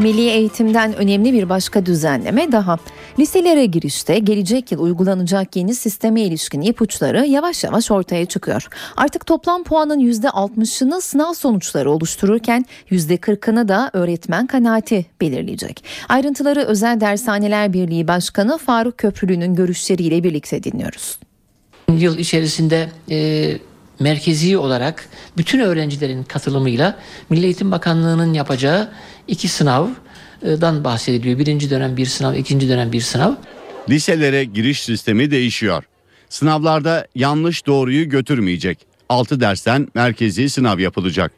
Milli 0.07 0.29
eğitimden 0.29 0.95
önemli 0.95 1.33
bir 1.33 1.49
başka 1.49 1.85
düzenleme 1.85 2.51
daha. 2.51 2.77
Liselere 3.19 3.65
girişte 3.65 4.19
gelecek 4.19 4.71
yıl 4.71 4.79
uygulanacak 4.79 5.55
yeni 5.55 5.75
sisteme 5.75 6.21
ilişkin 6.21 6.61
ipuçları 6.61 7.25
yavaş 7.25 7.63
yavaş 7.63 7.91
ortaya 7.91 8.25
çıkıyor. 8.25 8.67
Artık 8.97 9.25
toplam 9.25 9.63
puanın 9.63 9.99
%60'ını 9.99 11.01
sınav 11.01 11.33
sonuçları 11.33 11.91
oluştururken 11.91 12.65
%40'ını 12.91 13.67
da 13.67 13.89
öğretmen 13.93 14.47
kanaati 14.47 15.05
belirleyecek. 15.21 15.83
Ayrıntıları 16.09 16.61
Özel 16.61 16.99
Dershaneler 17.01 17.73
Birliği 17.73 18.07
Başkanı 18.07 18.57
Faruk 18.57 18.97
Köprülü'nün 18.97 19.55
görüşleriyle 19.55 20.23
birlikte 20.23 20.63
dinliyoruz. 20.63 21.19
Yıl 21.91 22.17
içerisinde 22.17 22.89
e, 23.11 23.17
merkezi 23.99 24.57
olarak 24.57 25.09
bütün 25.37 25.59
öğrencilerin 25.59 26.23
katılımıyla 26.23 26.99
Milli 27.29 27.45
Eğitim 27.45 27.71
Bakanlığı'nın 27.71 28.33
yapacağı 28.33 28.89
iki 29.27 29.47
sınavdan 29.47 30.83
bahsediliyor. 30.83 31.39
Birinci 31.39 31.69
dönem 31.69 31.97
bir 31.97 32.05
sınav, 32.05 32.35
ikinci 32.35 32.69
dönem 32.69 32.91
bir 32.91 33.01
sınav. 33.01 33.33
Liselere 33.89 34.43
giriş 34.43 34.81
sistemi 34.83 35.31
değişiyor. 35.31 35.83
Sınavlarda 36.29 37.07
yanlış 37.15 37.65
doğruyu 37.65 38.09
götürmeyecek. 38.09 38.79
6 39.09 39.39
dersten 39.39 39.87
merkezi 39.95 40.49
sınav 40.49 40.79
yapılacak. 40.79 41.31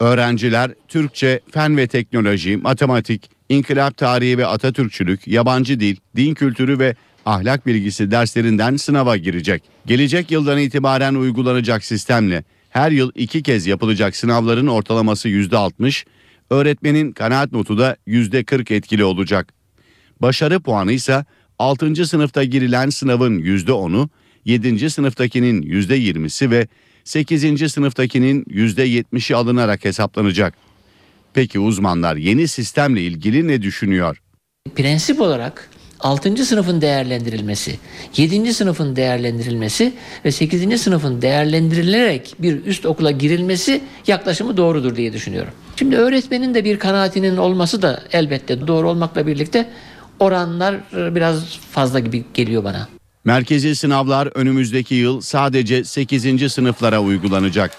Öğrenciler 0.00 0.70
Türkçe, 0.88 1.40
fen 1.50 1.76
ve 1.76 1.86
teknoloji, 1.86 2.56
matematik, 2.56 3.30
inkılap 3.48 3.96
tarihi 3.96 4.38
ve 4.38 4.46
Atatürkçülük, 4.46 5.28
yabancı 5.28 5.80
dil, 5.80 5.96
din 6.16 6.34
kültürü 6.34 6.78
ve 6.78 6.94
ahlak 7.28 7.66
bilgisi 7.66 8.10
derslerinden 8.10 8.76
sınava 8.76 9.16
girecek. 9.16 9.62
Gelecek 9.86 10.30
yıldan 10.30 10.58
itibaren 10.58 11.14
uygulanacak 11.14 11.84
sistemle 11.84 12.44
her 12.70 12.90
yıl 12.90 13.12
iki 13.14 13.42
kez 13.42 13.66
yapılacak 13.66 14.16
sınavların 14.16 14.66
ortalaması 14.66 15.28
%60, 15.28 16.04
öğretmenin 16.50 17.12
kanaat 17.12 17.52
notu 17.52 17.78
da 17.78 17.96
%40 18.06 18.74
etkili 18.74 19.04
olacak. 19.04 19.54
Başarı 20.22 20.60
puanı 20.60 20.92
ise 20.92 21.24
6. 21.58 22.06
sınıfta 22.06 22.44
girilen 22.44 22.90
sınavın 22.90 23.38
%10'u, 23.38 24.08
7. 24.44 24.90
sınıftakinin 24.90 25.62
%20'si 25.62 26.50
ve 26.50 26.68
8. 27.04 27.72
sınıftakinin 27.72 28.44
%70'i 28.44 29.36
alınarak 29.36 29.84
hesaplanacak. 29.84 30.54
Peki 31.34 31.58
uzmanlar 31.58 32.16
yeni 32.16 32.48
sistemle 32.48 33.02
ilgili 33.02 33.48
ne 33.48 33.62
düşünüyor? 33.62 34.22
Prensip 34.76 35.20
olarak 35.20 35.70
6. 36.00 36.44
sınıfın 36.44 36.80
değerlendirilmesi, 36.80 37.78
7. 38.16 38.54
sınıfın 38.54 38.96
değerlendirilmesi 38.96 39.92
ve 40.24 40.32
8. 40.32 40.80
sınıfın 40.80 41.22
değerlendirilerek 41.22 42.34
bir 42.38 42.64
üst 42.64 42.86
okula 42.86 43.10
girilmesi 43.10 43.80
yaklaşımı 44.06 44.56
doğrudur 44.56 44.96
diye 44.96 45.12
düşünüyorum. 45.12 45.52
Şimdi 45.76 45.96
öğretmenin 45.96 46.54
de 46.54 46.64
bir 46.64 46.78
kanaatinin 46.78 47.36
olması 47.36 47.82
da 47.82 48.02
elbette 48.12 48.66
doğru 48.66 48.88
olmakla 48.90 49.26
birlikte 49.26 49.68
oranlar 50.20 50.74
e, 50.74 51.14
biraz 51.14 51.58
fazla 51.70 51.98
gibi 51.98 52.24
geliyor 52.34 52.64
bana. 52.64 52.88
Merkezi 53.24 53.76
sınavlar 53.76 54.28
önümüzdeki 54.34 54.94
yıl 54.94 55.20
sadece 55.20 55.84
8. 55.84 56.52
sınıflara 56.52 57.00
uygulanacak. 57.02 57.70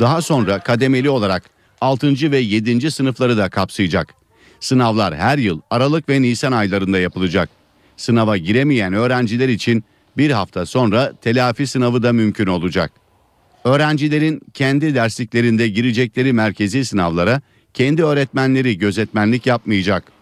Daha 0.00 0.22
sonra 0.22 0.58
kademeli 0.58 1.10
olarak 1.10 1.42
6. 1.80 2.32
ve 2.32 2.38
7. 2.38 2.90
sınıfları 2.90 3.36
da 3.36 3.48
kapsayacak. 3.48 4.14
Sınavlar 4.60 5.16
her 5.16 5.38
yıl 5.38 5.60
Aralık 5.70 6.08
ve 6.08 6.22
Nisan 6.22 6.52
aylarında 6.52 6.98
yapılacak. 6.98 7.57
Sınava 7.98 8.36
giremeyen 8.36 8.92
öğrenciler 8.92 9.48
için 9.48 9.84
bir 10.16 10.30
hafta 10.30 10.66
sonra 10.66 11.12
telafi 11.22 11.66
sınavı 11.66 12.02
da 12.02 12.12
mümkün 12.12 12.46
olacak. 12.46 12.92
Öğrencilerin 13.64 14.40
kendi 14.54 14.94
dersliklerinde 14.94 15.68
girecekleri 15.68 16.32
merkezi 16.32 16.84
sınavlara 16.84 17.40
kendi 17.74 18.04
öğretmenleri 18.04 18.78
gözetmenlik 18.78 19.46
yapmayacak. 19.46 20.12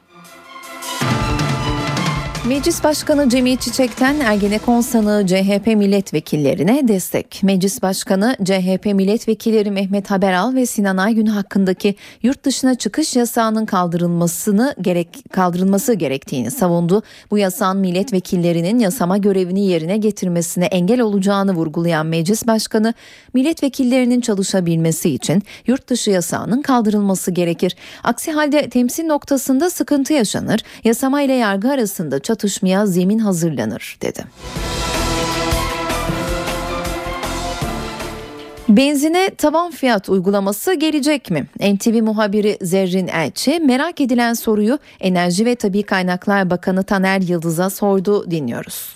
Meclis 2.49 2.85
Başkanı 2.85 3.29
Cemil 3.29 3.57
Çiçek'ten 3.57 4.21
Ergenekon 4.21 4.81
sanığı 4.81 5.27
CHP 5.27 5.67
milletvekillerine 5.67 6.89
destek. 6.89 7.41
Meclis 7.43 7.83
Başkanı 7.83 8.37
CHP 8.45 8.87
milletvekilleri 8.87 9.71
Mehmet 9.71 10.11
Haberal 10.11 10.55
ve 10.55 10.67
Sinan 10.67 10.97
Aygün 10.97 11.27
hakkındaki 11.27 11.95
yurt 12.23 12.45
dışına 12.45 12.75
çıkış 12.75 13.17
yasağının 13.17 13.67
kaldırılmasını 13.67 14.75
gerek 14.81 15.09
kaldırılması 15.33 15.95
gerektiğini 15.95 16.51
savundu. 16.51 17.03
Bu 17.31 17.39
yasağın 17.39 17.79
milletvekillerinin 17.79 18.79
yasama 18.79 19.19
görevini 19.19 19.67
yerine 19.67 19.97
getirmesine 19.97 20.65
engel 20.65 21.01
olacağını 21.01 21.53
vurgulayan 21.53 22.07
Meclis 22.07 22.47
Başkanı 22.47 22.95
milletvekillerinin 23.35 24.21
çalışabilmesi 24.21 25.11
için 25.11 25.43
yurt 25.67 25.89
dışı 25.89 26.11
yasağının 26.11 26.63
kaldırılması 26.63 27.31
gerekir. 27.31 27.77
Aksi 28.05 28.33
halde 28.33 28.69
temsil 28.71 29.05
noktasında 29.05 29.71
sıkıntı 29.71 30.13
yaşanır. 30.13 30.61
Yasama 30.85 31.23
ile 31.23 31.33
yargı 31.33 31.71
arasında 31.71 32.19
çatışmaya 32.37 32.87
zemin 32.87 33.19
hazırlanır 33.19 33.99
dedi. 34.03 34.25
Benzine 38.69 39.31
taban 39.39 39.71
fiyat 39.71 40.09
uygulaması 40.09 40.75
gelecek 40.75 41.31
mi? 41.31 41.47
NTV 41.61 42.03
muhabiri 42.03 42.59
Zerrin 42.63 43.09
Elçi 43.09 43.61
merak 43.61 44.01
edilen 44.01 44.35
soruyu 44.35 44.79
Enerji 45.01 45.45
ve 45.45 45.55
Tabi 45.55 45.83
Kaynaklar 45.83 46.51
Bakanı 46.51 46.85
Taner 46.85 47.21
Yıldız'a 47.21 47.71
sordu 47.71 48.31
dinliyoruz. 48.31 48.95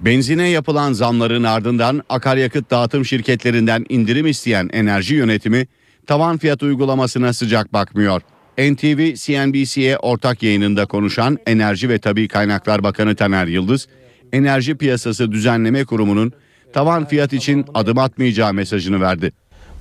Benzine 0.00 0.48
yapılan 0.48 0.92
zamların 0.92 1.44
ardından 1.44 2.02
akaryakıt 2.08 2.70
dağıtım 2.70 3.04
şirketlerinden 3.04 3.86
indirim 3.88 4.26
isteyen 4.26 4.70
enerji 4.72 5.14
yönetimi 5.14 5.66
tavan 6.06 6.38
fiyat 6.38 6.62
uygulamasına 6.62 7.32
sıcak 7.32 7.72
bakmıyor. 7.72 8.22
NTV 8.58 9.14
CNBC'ye 9.14 9.98
ortak 9.98 10.42
yayınında 10.42 10.86
konuşan 10.86 11.38
Enerji 11.46 11.88
ve 11.88 11.98
Tabi 11.98 12.28
Kaynaklar 12.28 12.82
Bakanı 12.82 13.14
Taner 13.14 13.46
Yıldız, 13.46 13.88
Enerji 14.32 14.74
Piyasası 14.74 15.32
Düzenleme 15.32 15.84
Kurumu'nun 15.84 16.32
tavan 16.72 17.04
fiyat 17.04 17.32
için 17.32 17.64
adım 17.74 17.98
atmayacağı 17.98 18.54
mesajını 18.54 19.00
verdi. 19.00 19.32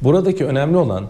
Buradaki 0.02 0.46
önemli 0.46 0.78
olan 0.78 1.08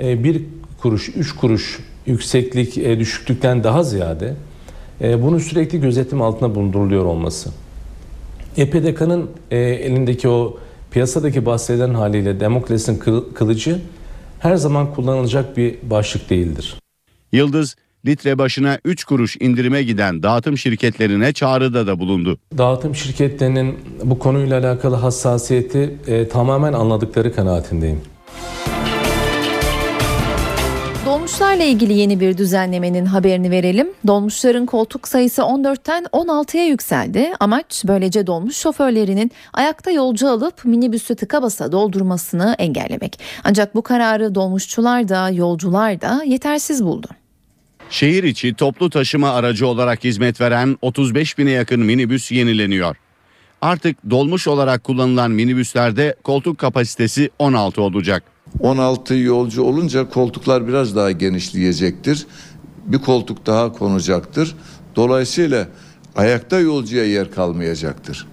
e, 0.00 0.24
bir 0.24 0.42
kuruş, 0.80 1.08
üç 1.08 1.32
kuruş 1.32 1.78
yükseklik, 2.06 2.78
e, 2.78 2.98
düşüklükten 2.98 3.64
daha 3.64 3.82
ziyade 3.82 4.34
e, 5.00 5.22
bunun 5.22 5.38
sürekli 5.38 5.80
gözetim 5.80 6.22
altında 6.22 6.54
bulunduruluyor 6.54 7.04
olması. 7.04 7.50
EPDK'nın 8.56 9.30
elindeki 9.50 10.28
o 10.28 10.58
piyasadaki 10.90 11.46
bahsedilen 11.46 11.94
haliyle 11.94 12.40
Demokles'in 12.40 12.96
kılıcı 13.34 13.80
her 14.38 14.56
zaman 14.56 14.94
kullanılacak 14.94 15.56
bir 15.56 15.76
başlık 15.82 16.30
değildir. 16.30 16.81
Yıldız, 17.32 17.76
litre 18.06 18.38
başına 18.38 18.78
3 18.84 19.04
kuruş 19.04 19.36
indirime 19.40 19.82
giden 19.82 20.22
dağıtım 20.22 20.58
şirketlerine 20.58 21.32
çağrıda 21.32 21.86
da 21.86 21.98
bulundu. 21.98 22.38
Dağıtım 22.58 22.94
şirketlerinin 22.94 23.78
bu 24.04 24.18
konuyla 24.18 24.60
alakalı 24.60 24.96
hassasiyeti 24.96 25.98
e, 26.06 26.28
tamamen 26.28 26.72
anladıkları 26.72 27.34
kanaatindeyim. 27.34 28.00
Dolmuşlarla 31.06 31.64
ilgili 31.64 31.92
yeni 31.92 32.20
bir 32.20 32.38
düzenlemenin 32.38 33.06
haberini 33.06 33.50
verelim. 33.50 33.88
Dolmuşların 34.06 34.66
koltuk 34.66 35.08
sayısı 35.08 35.42
14'ten 35.42 36.04
16'ya 36.04 36.66
yükseldi. 36.66 37.32
Amaç 37.40 37.82
böylece 37.86 38.26
dolmuş 38.26 38.56
şoförlerinin 38.56 39.30
ayakta 39.52 39.90
yolcu 39.90 40.28
alıp 40.28 40.64
minibüsü 40.64 41.14
tıka 41.14 41.42
basa 41.42 41.72
doldurmasını 41.72 42.54
engellemek. 42.58 43.20
Ancak 43.44 43.74
bu 43.74 43.82
kararı 43.82 44.34
dolmuşçular 44.34 45.08
da 45.08 45.30
yolcular 45.30 46.00
da 46.00 46.22
yetersiz 46.26 46.84
buldu. 46.84 47.08
Şehir 47.92 48.24
içi 48.24 48.54
toplu 48.54 48.90
taşıma 48.90 49.30
aracı 49.30 49.66
olarak 49.66 50.04
hizmet 50.04 50.40
veren 50.40 50.78
35 50.82 51.38
bine 51.38 51.50
yakın 51.50 51.80
minibüs 51.80 52.32
yenileniyor. 52.32 52.96
Artık 53.62 54.10
dolmuş 54.10 54.48
olarak 54.48 54.84
kullanılan 54.84 55.30
minibüslerde 55.30 56.16
koltuk 56.24 56.58
kapasitesi 56.58 57.30
16 57.38 57.82
olacak. 57.82 58.22
16 58.60 59.14
yolcu 59.14 59.62
olunca 59.62 60.08
koltuklar 60.08 60.68
biraz 60.68 60.96
daha 60.96 61.10
genişleyecektir. 61.10 62.26
Bir 62.84 62.98
koltuk 62.98 63.46
daha 63.46 63.72
konacaktır. 63.72 64.54
Dolayısıyla 64.96 65.68
ayakta 66.16 66.60
yolcuya 66.60 67.04
yer 67.04 67.30
kalmayacaktır. 67.30 68.26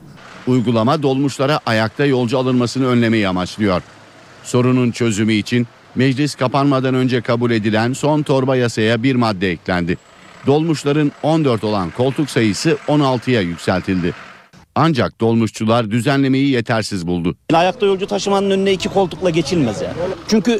Uygulama 0.48 1.04
dolmuşlara 1.04 1.60
ayakta 1.65 2.06
yolcu 2.06 2.38
alınmasını 2.38 2.88
önlemeyi 2.88 3.28
amaçlıyor. 3.28 3.82
Sorunun 4.43 4.91
çözümü 4.91 5.34
için 5.34 5.67
meclis 5.95 6.36
kapanmadan 6.36 6.95
önce 6.95 7.21
kabul 7.21 7.52
edilen 7.52 7.93
son 7.93 8.21
torba 8.21 8.56
yasaya 8.56 9.04
bir 9.04 9.15
madde 9.15 9.52
eklendi. 9.52 9.97
Dolmuşların 10.47 11.12
14 11.23 11.63
olan 11.63 11.89
koltuk 11.97 12.30
sayısı 12.30 12.78
16'ya 12.88 13.41
yükseltildi. 13.41 14.13
Ancak 14.75 15.21
dolmuşçular 15.21 15.91
düzenlemeyi 15.91 16.49
yetersiz 16.49 17.08
buldu. 17.08 17.36
Ayakta 17.54 17.86
yolcu 17.86 18.08
taşımanın 18.08 18.52
önüne 18.52 18.71
iki 18.71 18.89
koltukla 18.89 19.30
geçilmez 19.30 19.82
yani. 19.82 19.93
Çünkü 20.28 20.60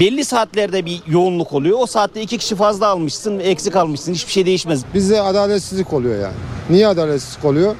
belli 0.00 0.24
saatlerde 0.24 0.86
bir 0.86 1.00
yoğunluk 1.06 1.52
oluyor. 1.52 1.78
O 1.80 1.86
saatte 1.86 2.22
iki 2.22 2.38
kişi 2.38 2.56
fazla 2.56 2.86
almışsın, 2.86 3.38
eksik 3.40 3.76
almışsın. 3.76 4.14
Hiçbir 4.14 4.32
şey 4.32 4.46
değişmez. 4.46 4.84
Bizde 4.94 5.20
adaletsizlik 5.20 5.92
oluyor 5.92 6.20
yani. 6.22 6.34
Niye 6.70 6.86
adaletsizlik 6.86 7.44
oluyor? 7.44 7.74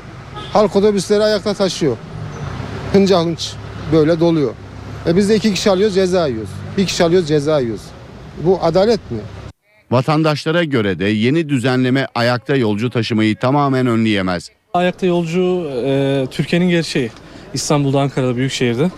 Halk 0.52 0.76
otobüsleri 0.76 1.22
ayakta 1.22 1.54
taşıyor. 1.54 1.96
Hınca 2.92 3.20
hınç 3.20 3.52
böyle 3.92 4.20
doluyor. 4.20 4.54
E 5.06 5.16
biz 5.16 5.28
de 5.28 5.36
iki 5.36 5.54
kişi 5.54 5.70
alıyoruz 5.70 5.94
ceza 5.94 6.26
yiyoruz. 6.26 6.50
Bir 6.78 6.86
kişi 6.86 7.04
alıyoruz 7.04 7.28
ceza 7.28 7.60
yiyoruz. 7.60 7.82
Bu 8.44 8.58
adalet 8.62 9.10
mi? 9.10 9.18
Vatandaşlara 9.90 10.64
göre 10.64 10.98
de 10.98 11.04
yeni 11.04 11.48
düzenleme 11.48 12.06
ayakta 12.14 12.56
yolcu 12.56 12.90
taşımayı 12.90 13.36
tamamen 13.36 13.86
önleyemez. 13.86 14.50
Ayakta 14.74 15.06
yolcu 15.06 15.70
e, 15.86 16.26
Türkiye'nin 16.30 16.68
gerçeği. 16.68 17.10
İstanbul'da, 17.54 18.00
Ankara'da, 18.00 18.36
büyük 18.36 18.52
şehirde. 18.52 18.90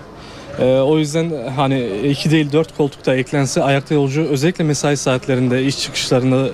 E, 0.58 0.64
o 0.64 0.98
yüzden 0.98 1.32
hani 1.56 1.86
iki 2.10 2.30
değil 2.30 2.52
dört 2.52 2.76
koltukta 2.76 3.14
eklense 3.14 3.62
ayakta 3.62 3.94
yolcu 3.94 4.22
özellikle 4.22 4.64
mesai 4.64 4.96
saatlerinde, 4.96 5.64
iş 5.64 5.78
çıkışlarında, 5.80 6.48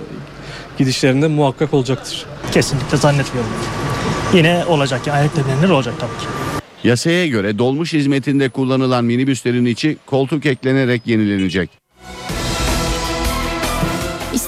gidişlerinde 0.77 1.27
muhakkak 1.27 1.73
olacaktır. 1.73 2.25
Kesinlikle 2.51 2.97
zannetmiyorum. 2.97 3.51
Yine 4.33 4.65
olacak 4.67 5.07
yani 5.07 5.17
ayakta 5.19 5.41
denilir 5.47 5.69
olacak 5.69 5.93
tabii 5.99 6.17
ki. 6.21 6.40
Yasaya 6.83 7.27
göre 7.27 7.57
dolmuş 7.57 7.93
hizmetinde 7.93 8.49
kullanılan 8.49 9.05
minibüslerin 9.05 9.65
içi 9.65 9.97
koltuk 10.05 10.45
eklenerek 10.45 11.07
yenilenecek. 11.07 11.80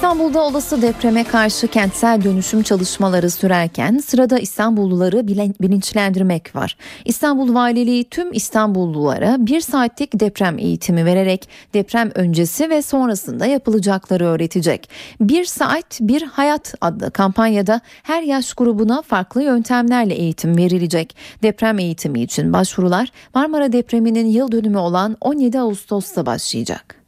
İstanbul'da 0.03 0.41
olası 0.41 0.81
depreme 0.81 1.23
karşı 1.23 1.67
kentsel 1.67 2.23
dönüşüm 2.23 2.63
çalışmaları 2.63 3.29
sürerken 3.29 3.97
sırada 3.97 4.39
İstanbulluları 4.39 5.27
bilinçlendirmek 5.61 6.55
var. 6.55 6.77
İstanbul 7.05 7.53
Valiliği 7.53 8.03
tüm 8.03 8.33
İstanbullulara 8.33 9.35
bir 9.39 9.61
saatlik 9.61 10.19
deprem 10.19 10.59
eğitimi 10.59 11.05
vererek 11.05 11.49
deprem 11.73 12.11
öncesi 12.15 12.69
ve 12.69 12.81
sonrasında 12.81 13.45
yapılacakları 13.45 14.25
öğretecek. 14.25 14.89
Bir 15.21 15.45
saat 15.45 15.99
bir 16.01 16.21
hayat 16.21 16.75
adlı 16.81 17.11
kampanyada 17.11 17.81
her 18.03 18.23
yaş 18.23 18.53
grubuna 18.53 19.01
farklı 19.01 19.43
yöntemlerle 19.43 20.13
eğitim 20.13 20.57
verilecek. 20.57 21.15
Deprem 21.43 21.79
eğitimi 21.79 22.21
için 22.21 22.53
başvurular 22.53 23.11
Marmara 23.35 23.71
depreminin 23.71 24.27
yıl 24.27 24.51
dönümü 24.51 24.77
olan 24.77 25.17
17 25.21 25.59
Ağustos'ta 25.59 26.25
başlayacak. 26.25 27.02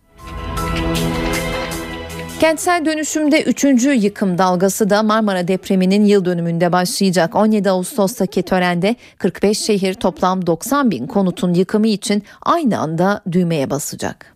Kentsel 2.39 2.85
dönüşümde 2.85 3.43
3. 3.43 3.63
yıkım 4.03 4.37
dalgası 4.37 4.89
da 4.89 5.03
Marmara 5.03 5.47
depreminin 5.47 6.05
yıl 6.05 6.25
dönümünde 6.25 6.71
başlayacak. 6.71 7.35
17 7.35 7.69
Ağustos'taki 7.69 8.43
törende 8.43 8.95
45 9.17 9.57
şehir 9.57 9.93
toplam 9.93 10.47
90 10.47 10.91
bin 10.91 11.07
konutun 11.07 11.53
yıkımı 11.53 11.87
için 11.87 12.23
aynı 12.41 12.79
anda 12.79 13.21
düğmeye 13.31 13.69
basacak. 13.69 14.35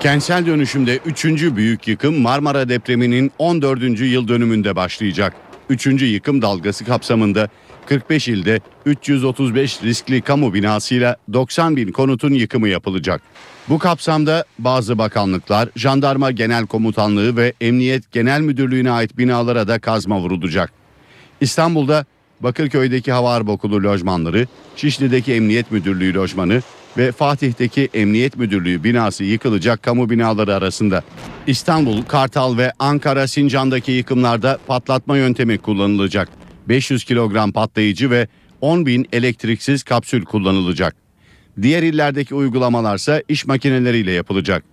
Kentsel 0.00 0.46
dönüşümde 0.46 0.96
3. 0.96 1.24
büyük 1.56 1.88
yıkım 1.88 2.20
Marmara 2.20 2.68
depreminin 2.68 3.32
14. 3.38 4.00
yıl 4.00 4.28
dönümünde 4.28 4.76
başlayacak. 4.76 5.34
3. 5.70 5.86
yıkım 5.86 6.42
dalgası 6.42 6.84
kapsamında 6.84 7.48
45 7.86 8.28
ilde 8.28 8.60
335 8.86 9.82
riskli 9.82 10.22
kamu 10.22 10.54
binasıyla 10.54 11.16
90 11.32 11.76
bin 11.76 11.92
konutun 11.92 12.32
yıkımı 12.32 12.68
yapılacak. 12.68 13.22
Bu 13.68 13.78
kapsamda 13.78 14.44
bazı 14.58 14.98
bakanlıklar, 14.98 15.68
Jandarma 15.76 16.30
Genel 16.30 16.66
Komutanlığı 16.66 17.36
ve 17.36 17.52
Emniyet 17.60 18.12
Genel 18.12 18.40
Müdürlüğü'ne 18.40 18.90
ait 18.90 19.18
binalara 19.18 19.68
da 19.68 19.78
kazma 19.78 20.20
vurulacak. 20.20 20.72
İstanbul'da 21.40 22.04
Bakırköy'deki 22.40 23.12
Hava 23.12 23.32
Harp 23.32 23.48
Okulu 23.48 23.82
lojmanları, 23.82 24.46
Şişli'deki 24.76 25.34
Emniyet 25.34 25.72
Müdürlüğü 25.72 26.14
lojmanı 26.14 26.62
ve 26.96 27.12
Fatih'teki 27.12 27.88
Emniyet 27.94 28.36
Müdürlüğü 28.36 28.84
binası 28.84 29.24
yıkılacak 29.24 29.82
kamu 29.82 30.10
binaları 30.10 30.54
arasında. 30.54 31.02
İstanbul, 31.46 32.02
Kartal 32.02 32.56
ve 32.56 32.72
Ankara 32.78 33.26
Sincan'daki 33.26 33.92
yıkımlarda 33.92 34.58
patlatma 34.66 35.16
yöntemi 35.16 35.58
kullanılacak. 35.58 36.28
500 36.68 37.04
kilogram 37.04 37.52
patlayıcı 37.52 38.10
ve 38.10 38.28
10 38.60 38.86
bin 38.86 39.08
elektriksiz 39.12 39.82
kapsül 39.82 40.24
kullanılacak. 40.24 41.05
Diğer 41.62 41.82
illerdeki 41.82 42.34
uygulamalarsa 42.34 43.22
iş 43.28 43.46
makineleriyle 43.46 44.12
yapılacak. 44.12 44.64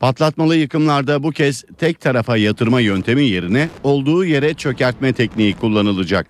Patlatmalı 0.00 0.56
yıkımlarda 0.56 1.22
bu 1.22 1.30
kez 1.30 1.64
tek 1.78 2.00
tarafa 2.00 2.36
yatırma 2.36 2.80
yöntemi 2.80 3.24
yerine 3.24 3.68
olduğu 3.84 4.24
yere 4.24 4.54
çökertme 4.54 5.12
tekniği 5.12 5.54
kullanılacak. 5.54 6.26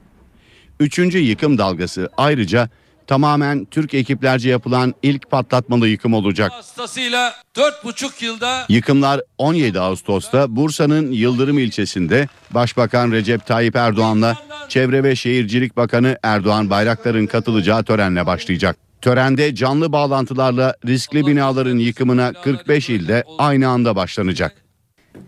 Üçüncü 0.81 1.18
yıkım 1.18 1.59
dalgası 1.59 2.09
ayrıca 2.16 2.68
tamamen 3.07 3.64
Türk 3.64 3.94
ekiplerce 3.94 4.51
yapılan 4.51 4.94
ilk 5.03 5.31
patlatmalı 5.31 5.88
yıkım 5.88 6.14
olacak. 6.14 6.53
Hastasıyla 6.53 7.35
4,5 7.57 8.25
yılda 8.25 8.66
Yıkımlar 8.68 9.21
17 9.38 9.81
Ağustos'ta 9.81 10.57
Bursa'nın 10.57 11.12
Yıldırım 11.12 11.59
ilçesinde 11.59 12.29
Başbakan 12.51 13.12
Recep 13.12 13.47
Tayyip 13.47 13.77
Erdoğan'la 13.77 14.37
Çevre 14.68 15.05
ve 15.05 15.16
Şehircilik 15.16 15.77
Bakanı 15.77 16.18
Erdoğan 16.23 16.71
Bayraktar'ın 16.71 17.27
katılacağı 17.27 17.85
törenle 17.85 18.27
başlayacak. 18.27 18.88
Törende 19.03 19.55
canlı 19.55 19.93
bağlantılarla 19.93 20.75
riskli 20.87 21.27
binaların 21.27 21.79
yıkımına 21.79 22.33
45 22.33 22.91
ilde 22.91 23.25
aynı 23.39 23.69
anda 23.69 23.97
başlanacak. 23.97 24.67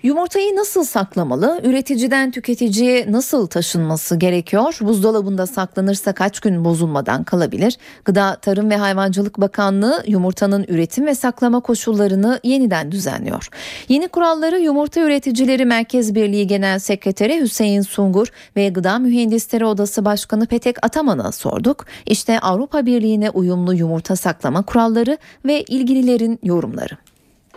Yumurtayı 0.03 0.57
nasıl 0.57 0.85
saklamalı? 0.85 1.61
Üreticiden 1.64 2.31
tüketiciye 2.31 3.12
nasıl 3.12 3.46
taşınması 3.46 4.16
gerekiyor? 4.16 4.79
Buzdolabında 4.81 5.46
saklanırsa 5.46 6.12
kaç 6.12 6.40
gün 6.40 6.64
bozulmadan 6.64 7.24
kalabilir? 7.24 7.79
Gıda, 8.05 8.37
Tarım 8.37 8.70
ve 8.70 8.76
Hayvancılık 8.76 9.40
Bakanlığı 9.40 10.03
yumurtanın 10.07 10.64
üretim 10.68 11.07
ve 11.07 11.14
saklama 11.14 11.61
koşullarını 11.61 12.40
yeniden 12.44 12.92
düzenliyor. 12.92 13.48
Yeni 13.88 14.09
kuralları 14.09 14.61
Yumurta 14.61 15.00
Üreticileri 15.00 15.64
Merkez 15.64 16.14
Birliği 16.14 16.46
Genel 16.46 16.79
Sekreteri 16.79 17.40
Hüseyin 17.40 17.83
Sungur 17.83 18.26
ve 18.57 18.68
Gıda 18.68 18.98
Mühendisleri 18.98 19.64
Odası 19.64 20.05
Başkanı 20.05 20.46
Petek 20.46 20.76
Ataman'a 20.85 21.33
sorduk. 21.33 21.87
İşte 22.07 22.40
Avrupa 22.40 22.87
Birliği'ne 22.87 23.31
uyumlu 23.31 23.74
yumurta 23.74 24.16
saklama 24.16 24.62
kuralları 24.62 25.18
ve 25.44 25.62
ilgililerin 25.62 26.38
yorumları. 26.42 27.10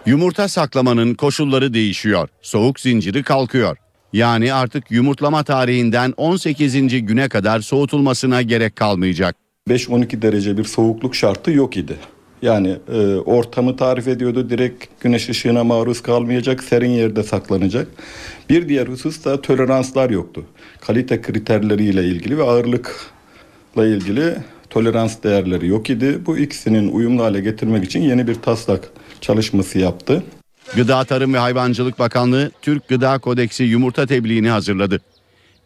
Yumurta 0.05 0.47
saklamanın 0.47 1.13
koşulları 1.13 1.73
değişiyor. 1.73 2.29
Soğuk 2.41 2.79
zinciri 2.79 3.23
kalkıyor. 3.23 3.77
Yani 4.13 4.53
artık 4.53 4.91
yumurtlama 4.91 5.43
tarihinden 5.43 6.13
18. 6.17 7.05
güne 7.05 7.29
kadar 7.29 7.59
soğutulmasına 7.59 8.41
gerek 8.41 8.75
kalmayacak. 8.75 9.35
5-12 9.69 10.21
derece 10.21 10.57
bir 10.57 10.63
soğukluk 10.63 11.15
şartı 11.15 11.51
yok 11.51 11.77
idi. 11.77 11.95
Yani 12.41 12.77
e, 12.93 13.15
ortamı 13.15 13.75
tarif 13.75 14.07
ediyordu. 14.07 14.49
Direkt 14.49 14.85
güneş 15.01 15.29
ışığına 15.29 15.63
maruz 15.63 16.01
kalmayacak, 16.01 16.63
serin 16.63 16.91
yerde 16.91 17.23
saklanacak. 17.23 17.87
Bir 18.49 18.69
diğer 18.69 18.87
husus 18.87 19.25
da 19.25 19.41
toleranslar 19.41 20.09
yoktu. 20.09 20.45
Kalite 20.81 21.21
kriterleriyle 21.21 22.03
ilgili 22.03 22.37
ve 22.37 22.43
ağırlıkla 22.43 23.85
ilgili 23.85 24.35
tolerans 24.69 25.23
değerleri 25.23 25.67
yok 25.67 25.89
idi. 25.89 26.25
Bu 26.25 26.37
ikisinin 26.37 26.91
uyumlu 26.91 27.23
hale 27.23 27.39
getirmek 27.39 27.83
için 27.83 28.01
yeni 28.01 28.27
bir 28.27 28.35
taslak 28.35 28.89
çalışması 29.23 29.79
yaptı. 29.79 30.23
Gıda 30.75 31.03
Tarım 31.03 31.33
ve 31.33 31.37
Hayvancılık 31.37 31.99
Bakanlığı 31.99 32.51
Türk 32.61 32.87
Gıda 32.87 33.19
Kodeksi 33.19 33.63
yumurta 33.63 34.05
tebliğini 34.05 34.49
hazırladı. 34.49 35.01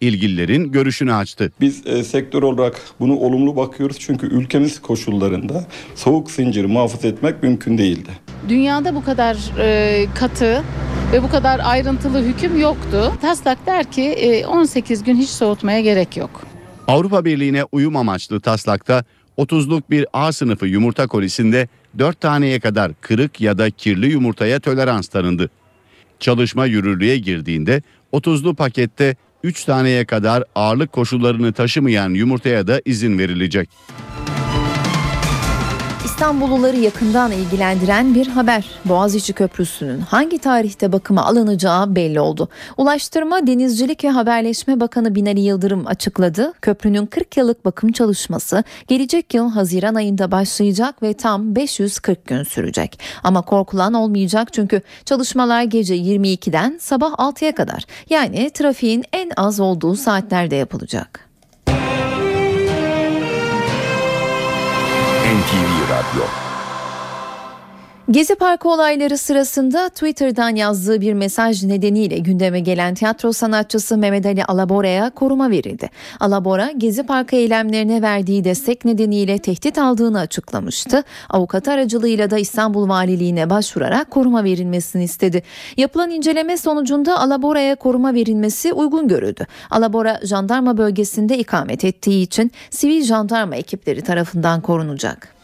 İlgililerin 0.02 0.72
görüşünü 0.72 1.14
açtı. 1.14 1.52
Biz 1.62 1.88
e, 1.88 2.04
sektör 2.04 2.44
olarak 2.44 2.82
bunu 3.00 3.16
olumlu 3.18 3.56
bakıyoruz 3.56 4.00
çünkü 4.00 4.28
ülkemiz 4.28 4.82
koşullarında 4.82 5.66
soğuk 5.96 6.32
zinciri 6.32 6.68
muhafaza 6.68 7.08
etmek 7.08 7.44
mümkün 7.44 7.78
değildi. 7.78 8.10
Dünyada 8.50 8.96
bu 8.96 9.04
kadar 9.04 9.38
e, 9.60 10.06
katı 10.16 10.64
ve 11.14 11.24
bu 11.24 11.30
kadar 11.30 11.62
ayrıntılı 11.64 12.24
hüküm 12.24 12.60
yoktu. 12.60 13.14
Taslak 13.22 13.66
der 13.66 13.92
ki 13.92 14.04
e, 14.04 14.46
18 14.46 15.04
gün 15.04 15.16
hiç 15.16 15.30
soğutmaya 15.30 15.82
gerek 15.82 16.18
yok. 16.18 16.42
Avrupa 16.88 17.26
Birliği'ne 17.26 17.64
uyum 17.72 17.96
amaçlı 17.96 18.40
taslakta 18.40 19.04
30'luk 19.38 19.82
bir 19.90 20.06
A 20.14 20.32
sınıfı 20.32 20.68
yumurta 20.68 21.08
kolisinde 21.08 21.68
4 21.98 22.22
taneye 22.22 22.60
kadar 22.60 22.92
kırık 23.02 23.42
ya 23.42 23.58
da 23.58 23.70
kirli 23.70 24.08
yumurtaya 24.12 24.60
tolerans 24.60 25.08
tanındı. 25.08 25.50
Çalışma 26.20 26.66
yürürlüğe 26.66 27.18
girdiğinde 27.18 27.82
30'lu 28.14 28.56
pakette 28.56 29.16
3 29.44 29.64
taneye 29.64 30.06
kadar 30.06 30.44
ağırlık 30.56 30.92
koşullarını 30.92 31.54
taşımayan 31.54 32.10
yumurtaya 32.10 32.68
da 32.68 32.82
izin 32.86 33.20
verilecek. 33.20 33.70
İstanbulluları 36.18 36.78
yakından 36.78 37.32
ilgilendiren 37.32 38.16
bir 38.16 38.28
haber. 38.28 38.66
Boğaziçi 38.86 39.34
Köprüsü'nün 39.34 40.00
hangi 40.00 40.38
tarihte 40.38 40.92
bakıma 40.92 41.26
alınacağı 41.26 41.96
belli 41.96 42.20
oldu. 42.20 42.50
Ulaştırma, 42.78 43.48
Denizcilik 43.48 44.04
ve 44.04 44.10
Haberleşme 44.10 44.80
Bakanı 44.80 45.16
Binali 45.16 45.40
Yıldırım 45.40 45.88
açıkladı. 45.88 46.54
Köprünün 46.62 47.06
40 47.06 47.38
yıllık 47.38 47.66
bakım 47.66 47.92
çalışması 47.92 48.64
gelecek 48.88 49.34
yıl 49.34 49.50
Haziran 49.50 49.96
ayında 49.96 50.32
başlayacak 50.32 51.04
ve 51.04 51.14
tam 51.14 51.56
540 51.56 52.26
gün 52.26 52.44
sürecek. 52.44 53.00
Ama 53.24 53.42
korkulan 53.42 53.94
olmayacak 53.94 54.54
çünkü 54.54 54.82
çalışmalar 55.06 55.64
gece 55.64 55.98
22'den 55.98 56.78
sabah 56.82 57.14
6'ya 57.14 57.56
kadar 57.56 57.84
yani 58.10 58.50
trafiğin 58.50 59.04
en 59.14 59.32
az 59.38 59.60
olduğu 59.60 59.96
saatlerde 59.96 60.56
yapılacak. 60.56 61.27
NTV 65.48 65.88
Radyo 65.90 66.47
Gezi 68.12 68.36
Parkı 68.36 68.70
olayları 68.70 69.18
sırasında 69.18 69.90
Twitter'dan 69.90 70.56
yazdığı 70.56 71.02
bir 71.02 71.14
mesaj 71.14 71.64
nedeniyle 71.64 72.18
gündeme 72.18 72.60
gelen 72.60 72.94
tiyatro 72.94 73.34
sanatçısı 73.34 73.98
Mehmet 73.98 74.26
Ali 74.26 74.46
Alabora'ya 74.46 75.10
koruma 75.10 75.50
verildi. 75.50 75.90
Alabora, 76.20 76.72
Gezi 76.72 77.04
Parkı 77.04 77.36
eylemlerine 77.36 78.02
verdiği 78.02 78.44
destek 78.44 78.86
nedeniyle 78.86 79.40
tehdit 79.40 79.78
aldığını 79.78 80.20
açıklamıştı. 80.20 81.04
Avukat 81.30 81.68
aracılığıyla 81.68 82.30
da 82.30 82.38
İstanbul 82.38 82.90
Valiliğine 82.90 83.50
başvurarak 83.50 84.12
koruma 84.12 84.44
verilmesini 84.44 85.04
istedi. 85.04 85.44
Yapılan 85.78 86.10
inceleme 86.10 86.58
sonucunda 86.58 87.20
Alabora'ya 87.20 87.76
koruma 87.76 88.14
verilmesi 88.14 88.74
uygun 88.74 89.08
görüldü. 89.08 89.46
Alabora, 89.70 90.20
jandarma 90.24 90.78
bölgesinde 90.78 91.38
ikamet 91.38 91.86
ettiği 91.86 92.24
için 92.24 92.52
sivil 92.70 93.04
jandarma 93.04 93.56
ekipleri 93.56 94.02
tarafından 94.02 94.62
korunacak. 94.62 95.38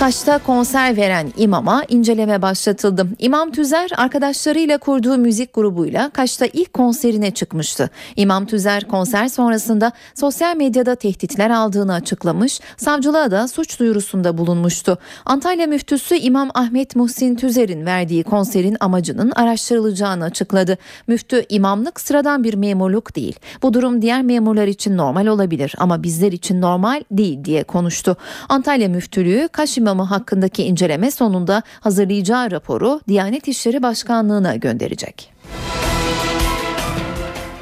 Kaş'ta 0.00 0.38
konser 0.38 0.96
veren 0.96 1.32
imama 1.36 1.84
inceleme 1.88 2.42
başlatıldı. 2.42 3.06
İmam 3.18 3.50
Tüzer 3.50 3.90
arkadaşlarıyla 3.96 4.78
kurduğu 4.78 5.18
müzik 5.18 5.54
grubuyla 5.54 6.10
Kaş'ta 6.10 6.46
ilk 6.46 6.72
konserine 6.72 7.30
çıkmıştı. 7.30 7.90
İmam 8.16 8.46
Tüzer 8.46 8.88
konser 8.88 9.28
sonrasında 9.28 9.92
sosyal 10.14 10.56
medyada 10.56 10.94
tehditler 10.94 11.50
aldığını 11.50 11.94
açıklamış, 11.94 12.60
savcılığa 12.76 13.30
da 13.30 13.48
suç 13.48 13.80
duyurusunda 13.80 14.38
bulunmuştu. 14.38 14.98
Antalya 15.24 15.66
müftüsü 15.66 16.16
İmam 16.16 16.50
Ahmet 16.54 16.96
Muhsin 16.96 17.34
Tüzer'in 17.36 17.86
verdiği 17.86 18.24
konserin 18.24 18.76
amacının 18.80 19.30
araştırılacağını 19.36 20.24
açıkladı. 20.24 20.78
Müftü 21.06 21.44
imamlık 21.48 22.00
sıradan 22.00 22.44
bir 22.44 22.54
memurluk 22.54 23.16
değil. 23.16 23.36
Bu 23.62 23.74
durum 23.74 24.02
diğer 24.02 24.22
memurlar 24.22 24.66
için 24.66 24.96
normal 24.96 25.26
olabilir 25.26 25.74
ama 25.78 26.02
bizler 26.02 26.32
için 26.32 26.60
normal 26.60 27.02
değil 27.10 27.44
diye 27.44 27.64
konuştu. 27.64 28.16
Antalya 28.48 28.88
müftülüğü 28.88 29.48
Kaş 29.52 29.78
imamı 29.86 30.02
hakkındaki 30.02 30.64
inceleme 30.64 31.10
sonunda 31.10 31.62
hazırlayacağı 31.80 32.50
raporu 32.50 33.00
Diyanet 33.08 33.48
İşleri 33.48 33.82
Başkanlığı'na 33.82 34.56
gönderecek. 34.56 35.35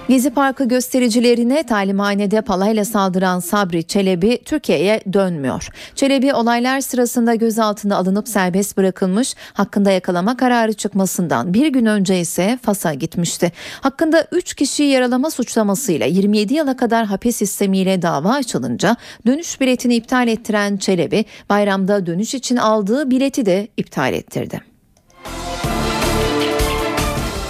Gezi 0.09 0.31
Parkı 0.31 0.69
göstericilerine 0.69 1.63
talimhanede 1.63 2.41
palayla 2.41 2.85
saldıran 2.85 3.41
Sabri 3.41 3.85
Çelebi 3.85 4.39
Türkiye'ye 4.45 5.01
dönmüyor. 5.13 5.69
Çelebi 5.95 6.35
olaylar 6.35 6.81
sırasında 6.81 7.35
gözaltına 7.35 7.97
alınıp 7.97 8.29
serbest 8.29 8.77
bırakılmış, 8.77 9.35
hakkında 9.53 9.91
yakalama 9.91 10.37
kararı 10.37 10.73
çıkmasından 10.73 11.55
bir 11.55 11.67
gün 11.67 11.87
önce 11.87 12.21
ise 12.21 12.59
Fas'a 12.63 12.95
gitmişti. 12.95 13.53
Hakkında 13.81 14.27
3 14.33 14.55
kişiyi 14.55 14.91
yaralama 14.91 15.31
suçlamasıyla 15.31 16.07
27 16.07 16.55
yıla 16.55 16.77
kadar 16.77 17.07
hapis 17.07 17.37
sistemiyle 17.37 18.03
dava 18.03 18.33
açılınca 18.33 18.97
dönüş 19.27 19.61
biletini 19.61 19.95
iptal 19.95 20.29
ettiren 20.29 20.77
Çelebi 20.77 21.25
bayramda 21.51 22.07
dönüş 22.07 22.35
için 22.35 22.57
aldığı 22.57 23.11
bileti 23.11 23.47
de 23.47 23.69
iptal 23.77 24.13
ettirdi. 24.13 24.74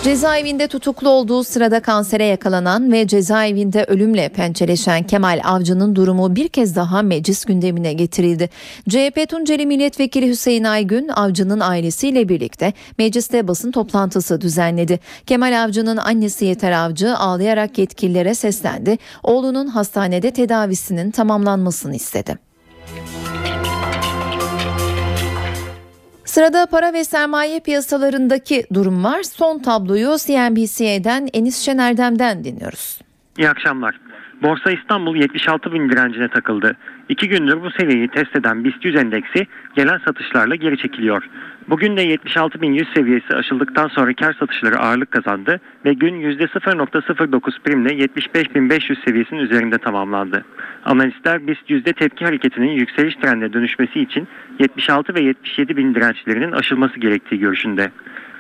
Cezaevinde 0.05 0.69
tutuklu 0.69 1.09
olduğu 1.09 1.45
sırada 1.45 1.81
kansere 1.81 2.25
yakalanan 2.25 2.93
ve 2.93 3.07
cezaevinde 3.07 3.85
ölümle 3.85 4.29
pençeleşen 4.29 5.03
Kemal 5.03 5.41
Avcı'nın 5.45 5.97
durumu 5.97 6.37
bir 6.37 6.49
kez 6.49 6.77
daha 6.77 7.03
meclis 7.03 7.45
gündemine 7.45 7.93
getirildi. 7.93 8.51
CHP 8.89 9.29
Tunceli 9.29 9.67
Milletvekili 9.67 10.29
Hüseyin 10.29 10.65
Aygün, 10.65 11.09
Avcı'nın 11.09 11.61
ailesiyle 11.61 12.29
birlikte 12.29 12.73
mecliste 12.99 13.49
basın 13.49 13.73
toplantısı 13.73 14.41
düzenledi. 14.41 15.01
Kemal 15.27 15.65
Avcı'nın 15.65 15.97
annesi 15.97 16.45
Yeter 16.45 16.73
Avcı 16.73 17.17
ağlayarak 17.17 17.79
yetkililere 17.79 18.35
seslendi. 18.35 18.99
Oğlunun 19.23 19.67
hastanede 19.67 20.31
tedavisinin 20.31 21.11
tamamlanmasını 21.11 21.97
istedi. 21.97 22.39
Sırada 26.35 26.67
para 26.67 26.93
ve 26.93 27.05
sermaye 27.05 27.61
piyasalarındaki 27.61 28.63
durum 28.75 29.05
var. 29.05 29.23
Son 29.23 29.59
tabloyu 29.59 30.09
CNBC'den 30.27 31.29
Enis 31.33 31.59
Şenerdem'den 31.65 32.45
dinliyoruz. 32.45 33.01
İyi 33.39 33.49
akşamlar. 33.49 34.01
Borsa 34.43 34.71
İstanbul 34.71 35.17
76 35.17 35.73
bin 35.73 35.91
direncine 35.91 36.29
takıldı. 36.29 36.77
İki 37.09 37.29
gündür 37.29 37.63
bu 37.63 37.71
seviyeyi 37.71 38.09
test 38.09 38.37
eden 38.37 38.65
BIST 38.65 38.85
100 38.85 38.97
endeksi 38.97 39.47
gelen 39.77 39.99
satışlarla 40.07 40.55
geri 40.55 40.79
çekiliyor. 40.79 41.29
Bugün 41.69 41.97
de 41.97 42.15
76.100 42.15 42.95
seviyesi 42.95 43.35
aşıldıktan 43.35 43.89
sonra 43.89 44.15
kar 44.15 44.33
satışları 44.33 44.79
ağırlık 44.79 45.11
kazandı 45.11 45.61
ve 45.85 45.93
gün 45.93 46.21
%0.09 46.21 47.63
primle 47.65 47.89
75.500 47.89 49.05
seviyesinin 49.05 49.41
üzerinde 49.41 49.79
tamamlandı. 49.79 50.45
Analistler 50.85 51.47
BIST 51.47 51.71
yüzde 51.71 51.93
tepki 51.93 52.25
hareketinin 52.25 52.71
yükseliş 52.71 53.15
trendine 53.15 53.53
dönüşmesi 53.53 54.01
için 54.01 54.29
76 54.59 55.15
ve 55.15 55.21
77 55.21 55.77
bin 55.77 55.95
dirençlerinin 55.95 56.53
aşılması 56.53 57.01
gerektiği 57.01 57.39
görüşünde. 57.39 57.91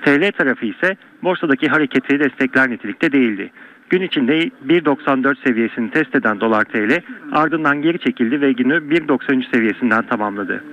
TL 0.05 0.33
tarafı 0.33 0.67
ise 0.67 0.97
borsadaki 1.23 1.69
hareketi 1.69 2.21
destekler 2.21 2.71
nitelikte 2.71 3.13
değildi. 3.13 3.51
Gün 3.91 4.03
içinde 4.03 4.39
1.94 4.67 5.49
seviyesini 5.49 5.91
test 5.91 6.17
eden 6.17 6.41
dolar 6.41 6.65
TL 6.65 7.01
ardından 7.33 7.83
geri 7.83 7.99
çekildi 7.99 8.41
ve 8.41 8.53
günü 8.53 8.75
1.93 8.75 9.55
seviyesinden 9.55 10.07
tamamladı. 10.07 10.65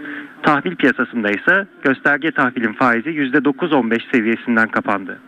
Tahvil 0.44 0.76
piyasasında 0.76 1.30
ise 1.30 1.68
gösterge 1.84 2.32
tahvilin 2.32 2.74
faizi 2.74 3.10
%9.15 3.10 4.12
seviyesinden 4.12 4.68
kapandı. 4.68 5.20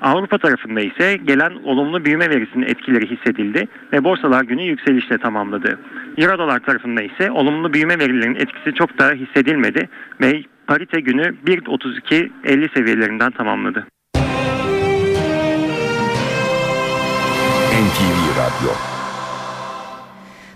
Avrupa 0.00 0.38
tarafında 0.38 0.80
ise 0.80 1.16
gelen 1.16 1.52
olumlu 1.64 2.04
büyüme 2.04 2.30
verisinin 2.30 2.66
etkileri 2.66 3.10
hissedildi 3.10 3.68
ve 3.92 4.04
borsalar 4.04 4.44
günü 4.44 4.62
yükselişle 4.62 5.18
tamamladı. 5.18 5.78
Euro 6.18 6.58
tarafında 6.60 7.02
ise 7.02 7.30
olumlu 7.30 7.72
büyüme 7.72 7.98
verilerinin 7.98 8.34
etkisi 8.34 8.74
çok 8.74 8.98
da 8.98 9.12
hissedilmedi 9.12 9.88
ve 10.20 10.42
parite 10.66 11.00
günü 11.00 11.34
1.32.50 11.46 12.74
seviyelerinden 12.74 13.30
tamamladı. 13.30 13.86
NTV 17.86 18.18
Radyo 18.38 18.95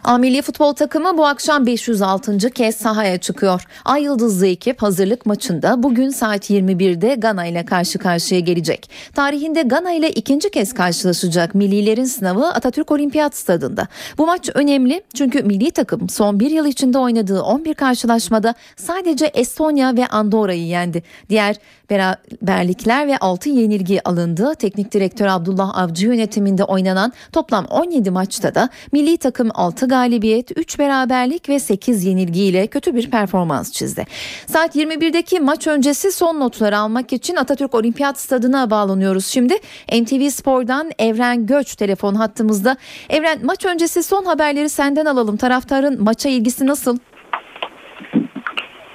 A 0.05 0.19
Milli 0.19 0.43
Futbol 0.43 0.73
takımı 0.73 1.19
bu 1.19 1.27
akşam 1.27 1.67
506. 1.67 2.51
kez 2.51 2.77
sahaya 2.77 3.19
çıkıyor. 3.19 3.65
Ay 3.85 4.03
Yıldızlı 4.03 4.47
ekip 4.47 4.83
hazırlık 4.83 5.27
maçında 5.27 5.83
bugün 5.83 6.11
saat 6.11 6.51
21'de 6.51 7.15
Gana 7.15 7.47
ile 7.47 7.65
karşı 7.65 7.99
karşıya 7.99 8.41
gelecek. 8.41 8.91
Tarihinde 9.15 9.63
Gana 9.63 9.93
ile 9.93 10.11
ikinci 10.11 10.51
kez 10.51 10.75
karşılaşacak 10.75 11.55
millilerin 11.55 12.05
sınavı 12.05 12.47
Atatürk 12.47 12.91
Olimpiyat 12.91 13.37
Stadında. 13.37 13.89
Bu 14.19 14.27
maç 14.27 14.51
önemli 14.55 15.03
çünkü 15.15 15.43
milli 15.43 15.71
takım 15.71 16.09
son 16.09 16.41
bir 16.41 16.51
yıl 16.51 16.67
içinde 16.67 16.99
oynadığı 16.99 17.43
11 17.43 17.75
karşılaşmada 17.75 18.55
sadece 18.77 19.27
Estonya 19.27 19.97
ve 19.97 20.07
Andorra'yı 20.07 20.67
yendi. 20.67 21.03
Diğer 21.29 21.57
beraberlikler 21.91 23.07
ve 23.07 23.19
6 23.19 23.49
yenilgi 23.49 24.09
alındı. 24.09 24.55
Teknik 24.55 24.93
direktör 24.93 25.27
Abdullah 25.27 25.79
Avcı 25.79 26.07
yönetiminde 26.07 26.65
oynanan 26.65 27.13
toplam 27.33 27.65
17 27.65 28.11
maçta 28.11 28.55
da 28.55 28.69
milli 28.93 29.17
takım 29.17 29.51
6 29.55 29.90
galibiyet, 29.91 30.59
3 30.59 30.79
beraberlik 30.79 31.49
ve 31.49 31.59
8 31.59 32.05
yenilgiyle 32.05 32.67
kötü 32.67 32.95
bir 32.95 33.11
performans 33.11 33.73
çizdi. 33.73 34.05
Saat 34.47 34.77
21'deki 34.77 35.41
maç 35.41 35.67
öncesi 35.67 36.13
son 36.13 36.41
notları 36.41 36.79
almak 36.79 37.13
için 37.13 37.37
Atatürk 37.37 37.75
Olimpiyat 37.75 38.21
Stadı'na 38.21 38.71
bağlanıyoruz 38.71 39.27
şimdi. 39.27 39.55
NTV 39.93 40.29
Spor'dan 40.29 40.91
Evren 40.99 41.47
Göç 41.47 41.77
telefon 41.77 42.15
hattımızda. 42.15 42.77
Evren 43.09 43.39
maç 43.45 43.65
öncesi 43.65 44.03
son 44.03 44.25
haberleri 44.25 44.69
senden 44.69 45.07
alalım. 45.07 45.37
Taraftarın 45.37 46.03
maça 46.03 46.29
ilgisi 46.29 46.67
nasıl? 46.67 46.99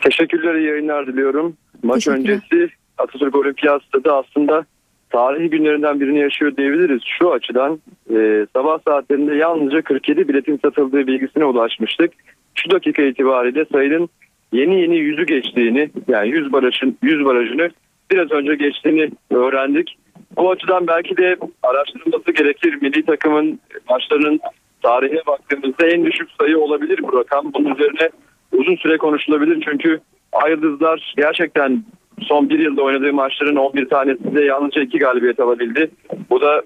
Teşekkürler, 0.04 0.56
iyi 0.56 0.68
yayınlar 0.68 1.08
diliyorum. 1.08 1.58
Maç 1.84 2.08
öncesi 2.08 2.70
Atatürk 2.98 3.36
Olimpiyat 3.36 3.84
Stadı 3.84 4.14
aslında 4.14 4.66
tarihi 5.16 5.50
günlerinden 5.50 6.00
birini 6.00 6.20
yaşıyor 6.20 6.58
diyebiliriz. 6.58 7.02
Şu 7.20 7.34
açıdan 7.34 7.80
e, 8.16 8.48
sabah 8.54 8.80
saatlerinde 8.88 9.36
yalnızca 9.36 9.82
47 9.82 10.28
biletin 10.28 10.58
satıldığı 10.58 11.08
bilgisine 11.08 11.46
ulaşmıştık. 11.46 12.12
Şu 12.56 12.72
dakika 12.72 13.02
itibariyle 13.02 13.66
sayının 13.66 14.10
yeni 14.54 14.82
yeni 14.82 14.98
yüzü 14.98 15.26
geçtiğini 15.26 15.90
yani 16.08 16.30
100 16.30 16.54
barajın 16.54 16.98
100 17.02 17.26
barajını 17.26 17.70
biraz 18.12 18.32
önce 18.32 18.56
geçtiğini 18.56 19.10
öğrendik. 19.32 19.96
Bu 20.38 20.52
açıdan 20.52 20.88
belki 20.88 21.18
de 21.18 21.38
araştırılması 21.64 22.32
gerekir. 22.32 22.78
Milli 22.82 23.06
takımın 23.06 23.60
maçlarının 23.90 24.40
tarihe 24.84 25.22
baktığımızda 25.28 25.88
en 25.88 26.06
düşük 26.06 26.30
sayı 26.40 26.60
olabilir 26.60 27.00
bu 27.04 27.20
rakam. 27.20 27.54
Bunun 27.54 27.76
üzerine 27.76 28.10
uzun 28.52 28.76
süre 28.76 28.98
konuşulabilir 28.98 29.64
çünkü 29.66 30.00
Ayıldızlar 30.44 31.14
gerçekten 31.18 31.84
son 32.22 32.50
bir 32.50 32.60
yılda 32.60 32.82
oynadığı 32.82 33.14
maçların 33.14 33.56
11 33.56 33.90
tanesinde 33.90 34.44
yalnızca 34.44 34.82
2 34.82 35.00
galibiyet 35.00 35.40
alabildi. 35.40 35.92
Bu 36.30 36.42
da 36.42 36.64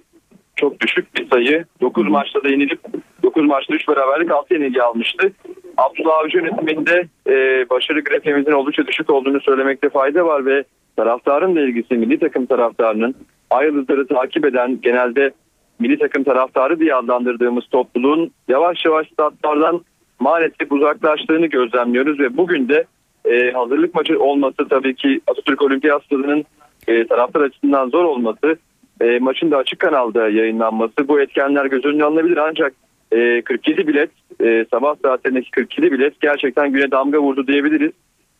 çok 0.55 0.79
düşük 0.79 1.15
bir 1.15 1.29
sayı. 1.29 1.65
9 1.81 2.07
maçta 2.07 2.43
da 2.43 2.49
yenilip 2.49 2.79
9 3.23 3.45
maçta 3.45 3.73
3 3.73 3.87
beraberlik 3.87 4.31
6 4.31 4.53
yenilgi 4.53 4.83
almıştı. 4.83 5.31
Abdullah 5.77 6.17
Avcı 6.17 6.37
yönetiminde 6.37 7.07
e, 7.27 7.65
başarı 7.69 7.99
grafiğimizin 7.99 8.51
oldukça 8.51 8.87
düşük 8.87 9.09
olduğunu 9.09 9.41
söylemekte 9.41 9.89
fayda 9.89 10.25
var 10.25 10.45
ve 10.45 10.63
taraftarın 10.95 11.55
da 11.55 11.61
ilgisi 11.61 11.93
milli 11.93 12.19
takım 12.19 12.45
taraftarının 12.45 13.15
Ayıldızları 13.49 14.07
takip 14.07 14.45
eden 14.45 14.79
genelde 14.81 15.31
milli 15.79 15.99
takım 15.99 16.23
taraftarı 16.23 16.79
diye 16.79 16.95
adlandırdığımız 16.95 17.63
topluluğun 17.71 18.31
yavaş 18.47 18.85
yavaş 18.85 19.07
statlardan 19.07 19.81
maalesef 20.19 20.71
uzaklaştığını 20.71 21.45
gözlemliyoruz 21.45 22.19
ve 22.19 22.37
bugün 22.37 22.69
de 22.69 22.85
e, 23.29 23.51
hazırlık 23.51 23.95
maçı 23.95 24.19
olması 24.19 24.67
tabii 24.69 24.95
ki 24.95 25.21
Atatürk 25.27 25.61
Olimpiyat 25.61 26.03
Stadı'nın 26.03 26.45
e, 26.87 27.07
taraftar 27.07 27.41
açısından 27.41 27.89
zor 27.89 28.03
olması, 28.03 28.57
e, 29.01 29.19
maçın 29.19 29.51
da 29.51 29.57
açık 29.57 29.79
kanalda 29.79 30.29
yayınlanması 30.29 31.07
bu 31.07 31.21
etkenler 31.21 31.65
göz 31.65 31.85
önüne 31.85 32.03
alınabilir 32.03 32.37
ancak 32.37 32.73
e, 33.11 33.41
47 33.41 33.87
bilet 33.87 34.09
e, 34.43 34.65
sabah 34.71 34.95
saatlerindeki 35.03 35.51
47 35.51 35.91
bilet 35.91 36.21
gerçekten 36.21 36.71
güne 36.71 36.91
damga 36.91 37.19
vurdu 37.19 37.47
diyebiliriz. 37.47 37.91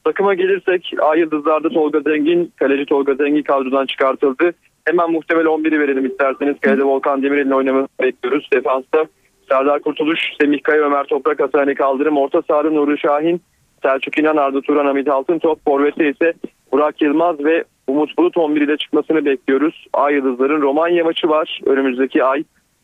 Takıma 0.04 0.34
gelirsek 0.34 0.94
A 1.02 1.16
Yıldızlar'da 1.16 1.70
Tolga 1.70 2.00
Zengin, 2.00 2.52
kaleci 2.56 2.86
Tolga 2.86 3.14
Zengin 3.14 3.44
kadrodan 3.44 3.86
çıkartıldı. 3.86 4.54
Hemen 4.86 5.12
muhtemel 5.12 5.46
11'i 5.46 5.80
verelim 5.80 6.06
isterseniz. 6.06 6.60
Kalede 6.62 6.84
Volkan 6.84 7.24
Demirel'in 7.24 7.52
oynamasını 7.52 7.90
bekliyoruz. 8.02 8.50
Defansta 8.54 9.06
Serdar 9.50 9.80
Kurtuluş, 9.80 10.20
Semih 10.42 10.64
Kaya, 10.64 10.82
Ömer 10.82 11.04
Toprak, 11.04 11.40
Hasan 11.40 11.74
Kaldırım, 11.74 12.18
Orta 12.18 12.42
Sahanı 12.42 12.76
Nuri 12.76 13.00
Şahin, 13.00 13.42
Selçuk 13.82 14.18
İnan, 14.18 14.38
Arda 14.38 14.62
Turan, 14.62 14.86
Hamit 14.86 15.08
Altıntop, 15.08 15.66
Forvet'te 15.66 16.10
ise 16.10 16.34
Burak 16.72 17.02
Yılmaz 17.02 17.40
ve 17.40 17.64
Umut 17.88 18.18
Bulut 18.18 18.38
11 18.38 18.62
ile 18.62 18.78
çıkmasını 18.78 19.26
bekliyoruz. 19.26 19.88
Ay 19.94 20.14
Yıldızların 20.14 20.62
Romanya 20.62 21.04
maçı 21.04 21.30
var. 21.30 21.60
Önümüzdeki 21.66 22.24
ay 22.24 22.44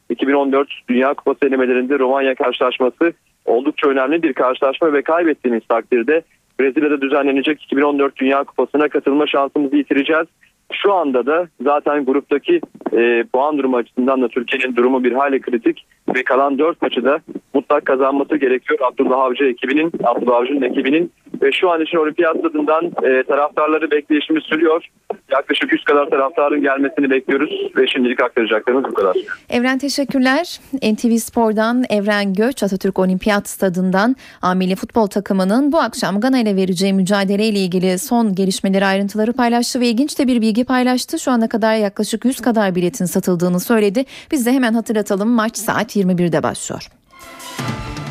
2014 0.10 0.68
Dünya 0.90 1.14
Kupası 1.14 1.48
elemelerinde 1.48 2.00
Romanya 2.00 2.36
karşılaşması 2.36 3.14
oldukça 3.46 3.90
önemli 3.90 4.24
bir 4.24 4.34
karşılaşma 4.34 4.94
ve 4.94 5.02
kaybettiğimiz 5.02 5.62
takdirde 5.70 6.22
Brezilya'da 6.60 7.02
düzenlenecek 7.02 7.64
2014 7.64 8.18
Dünya 8.18 8.44
Kupası'na 8.44 8.88
katılma 8.88 9.28
şansımızı 9.28 9.76
yitireceğiz. 9.76 10.28
Şu 10.72 10.94
anda 10.94 11.26
da 11.26 11.48
zaten 11.62 12.06
gruptaki 12.06 12.62
e, 12.94 13.24
puan 13.34 13.58
durumu 13.58 13.78
açısından 13.78 14.22
da 14.22 14.28
Türkiye'nin 14.28 14.76
durumu 14.76 15.04
bir 15.04 15.12
hali 15.12 15.42
kritik 15.42 15.86
ve 16.16 16.24
kalan 16.24 16.60
4 16.60 16.82
maçı 16.82 17.04
da 17.04 17.20
mutlak 17.54 17.86
kazanması 17.86 18.38
gerekiyor. 18.38 18.80
Abdullah 18.84 19.20
Avcı 19.20 19.44
ekibinin, 19.44 19.92
Abdullah 20.04 20.36
Avcı'nın 20.36 20.62
ekibinin 20.62 21.12
ve 21.42 21.52
şu 21.52 21.72
an 21.72 21.82
için 21.82 21.98
olimpiyat 21.98 22.44
tadından 22.44 22.86
e, 22.86 23.24
taraftarları 23.24 23.92
bekleyişimiz 23.92 24.44
sürüyor. 24.44 24.88
Yaklaşık 25.32 25.72
100 25.72 25.84
kadar 25.84 26.10
taraftarın 26.10 26.62
gelmesini 26.62 27.10
bekliyoruz 27.10 27.52
ve 27.78 27.88
şimdilik 27.88 28.22
aktaracaklarımız 28.22 28.86
bu 28.92 28.94
kadar. 28.94 29.16
Evren 29.50 29.78
teşekkürler. 29.78 30.60
NTV 30.74 31.16
Spor'dan 31.18 31.84
Evren 31.90 32.34
Göç 32.34 32.64
Atatürk 32.64 33.00
Olimpiyat 33.00 33.50
Stadından 33.50 34.16
Amili 34.42 34.76
futbol 34.76 35.08
takımının 35.08 35.72
bu 35.72 35.80
akşam 35.80 36.20
Gana 36.20 36.40
ile 36.40 36.56
vereceği 36.56 36.94
mücadeleyle 36.94 37.60
ilgili 37.60 38.00
son 38.00 38.36
gelişmeleri 38.36 38.86
ayrıntıları 38.86 39.34
paylaştı 39.34 39.80
ve 39.80 39.88
ilginç 39.88 40.20
de 40.20 40.28
bir 40.28 40.42
bilgi 40.42 40.55
paylaştı. 40.64 41.20
Şu 41.20 41.32
ana 41.32 41.50
kadar 41.50 41.76
yaklaşık 41.76 42.26
100 42.26 42.42
kadar 42.42 42.76
biletin 42.76 43.06
satıldığını 43.06 43.60
söyledi. 43.60 44.06
Biz 44.32 44.46
de 44.46 44.52
hemen 44.52 44.74
hatırlatalım 44.74 45.30
maç 45.30 45.58
saat 45.58 45.96
21'de 45.96 46.44
başlıyor. 46.44 46.90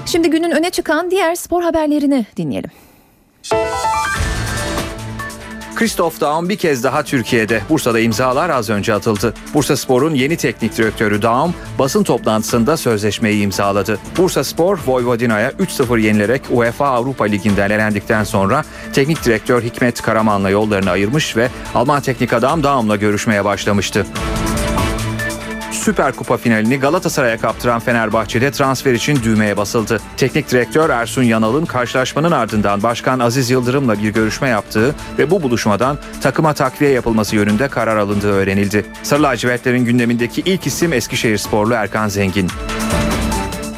Şimdi 0.06 0.30
günün 0.30 0.50
öne 0.50 0.70
çıkan 0.70 1.10
diğer 1.10 1.34
spor 1.34 1.62
haberlerini 1.62 2.26
dinleyelim. 2.36 2.70
Christoph 5.74 6.20
Daum 6.20 6.48
bir 6.48 6.56
kez 6.56 6.84
daha 6.84 7.02
Türkiye'de. 7.02 7.62
Bursa'da 7.68 8.00
imzalar 8.00 8.50
az 8.50 8.70
önce 8.70 8.94
atıldı. 8.94 9.34
Bursa 9.54 9.76
Spor'un 9.76 10.14
yeni 10.14 10.36
teknik 10.36 10.76
direktörü 10.76 11.22
Daum 11.22 11.54
basın 11.78 12.04
toplantısında 12.04 12.76
sözleşmeyi 12.76 13.42
imzaladı. 13.42 13.98
Bursa 14.18 14.44
Spor 14.44 14.78
Vojvodina'ya 14.86 15.50
3-0 15.50 16.00
yenilerek 16.00 16.42
UEFA 16.50 16.86
Avrupa 16.86 17.24
Ligi'nden 17.24 17.70
elendikten 17.70 18.24
sonra 18.24 18.64
teknik 18.92 19.24
direktör 19.24 19.62
Hikmet 19.62 20.02
Karaman'la 20.02 20.50
yollarını 20.50 20.90
ayırmış 20.90 21.36
ve 21.36 21.48
Alman 21.74 22.00
teknik 22.00 22.32
adam 22.32 22.62
Daum'la 22.62 22.96
görüşmeye 22.96 23.44
başlamıştı. 23.44 24.06
Süper 25.84 26.12
Kupa 26.12 26.36
finalini 26.36 26.80
Galatasaray'a 26.80 27.38
kaptıran 27.38 27.80
Fenerbahçe'de 27.80 28.50
transfer 28.50 28.92
için 28.92 29.22
düğmeye 29.22 29.56
basıldı. 29.56 30.00
Teknik 30.16 30.50
direktör 30.50 30.90
Ersun 30.90 31.22
Yanal'ın 31.22 31.66
karşılaşmanın 31.66 32.30
ardından 32.32 32.82
Başkan 32.82 33.18
Aziz 33.18 33.50
Yıldırım'la 33.50 33.98
bir 33.98 34.08
görüşme 34.08 34.48
yaptığı 34.48 34.94
ve 35.18 35.30
bu 35.30 35.42
buluşmadan 35.42 35.98
takıma 36.22 36.54
takviye 36.54 36.90
yapılması 36.90 37.36
yönünde 37.36 37.68
karar 37.68 37.96
alındığı 37.96 38.32
öğrenildi. 38.32 38.86
Sarı 39.02 39.22
lacivertlerin 39.22 39.84
gündemindeki 39.84 40.40
ilk 40.40 40.66
isim 40.66 40.92
Eskişehir 40.92 41.38
sporlu 41.38 41.74
Erkan 41.74 42.08
Zengin. 42.08 42.50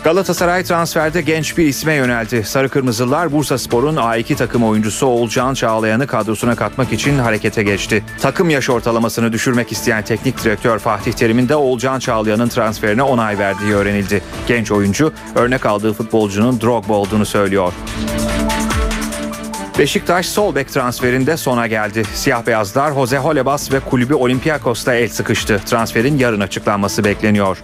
Galatasaray 0.07 0.65
transferde 0.65 1.21
genç 1.21 1.59
bir 1.59 1.67
isme 1.67 1.95
yöneldi. 1.95 2.45
Sarı 2.45 2.69
Kırmızılar 2.69 3.33
Bursa 3.33 3.59
Spor'un 3.59 3.97
A2 3.97 4.37
takım 4.37 4.65
oyuncusu 4.65 5.07
Oğulcan 5.07 5.55
Çağlayan'ı 5.55 6.07
kadrosuna 6.07 6.55
katmak 6.55 6.93
için 6.93 7.19
harekete 7.19 7.63
geçti. 7.63 8.05
Takım 8.21 8.51
yaş 8.51 8.71
ortalamasını 8.71 9.33
düşürmek 9.33 9.73
isteyen 9.73 10.05
teknik 10.05 10.45
direktör 10.45 10.79
Fatih 10.79 11.13
Terim'in 11.13 11.49
de 11.49 11.57
Oğulcan 11.57 11.99
Çağlayan'ın 11.99 12.49
transferine 12.49 13.03
onay 13.03 13.39
verdiği 13.39 13.75
öğrenildi. 13.75 14.23
Genç 14.49 14.73
oyuncu 14.73 15.13
örnek 15.35 15.67
aldığı 15.67 15.93
futbolcunun 15.93 16.61
Drogba 16.61 16.93
olduğunu 16.93 17.27
söylüyor. 17.27 17.73
Beşiktaş 19.79 20.27
sol 20.27 20.55
bek 20.55 20.69
transferinde 20.69 21.37
sona 21.37 21.67
geldi. 21.67 22.03
Siyah 22.15 22.47
beyazlar 22.47 22.93
Jose 22.93 23.19
Holebas 23.19 23.73
ve 23.73 23.81
kulübü 23.81 24.15
Olympiakos'ta 24.15 24.95
el 24.95 25.09
sıkıştı. 25.09 25.61
Transferin 25.67 26.19
yarın 26.19 26.41
açıklanması 26.41 27.05
bekleniyor. 27.05 27.63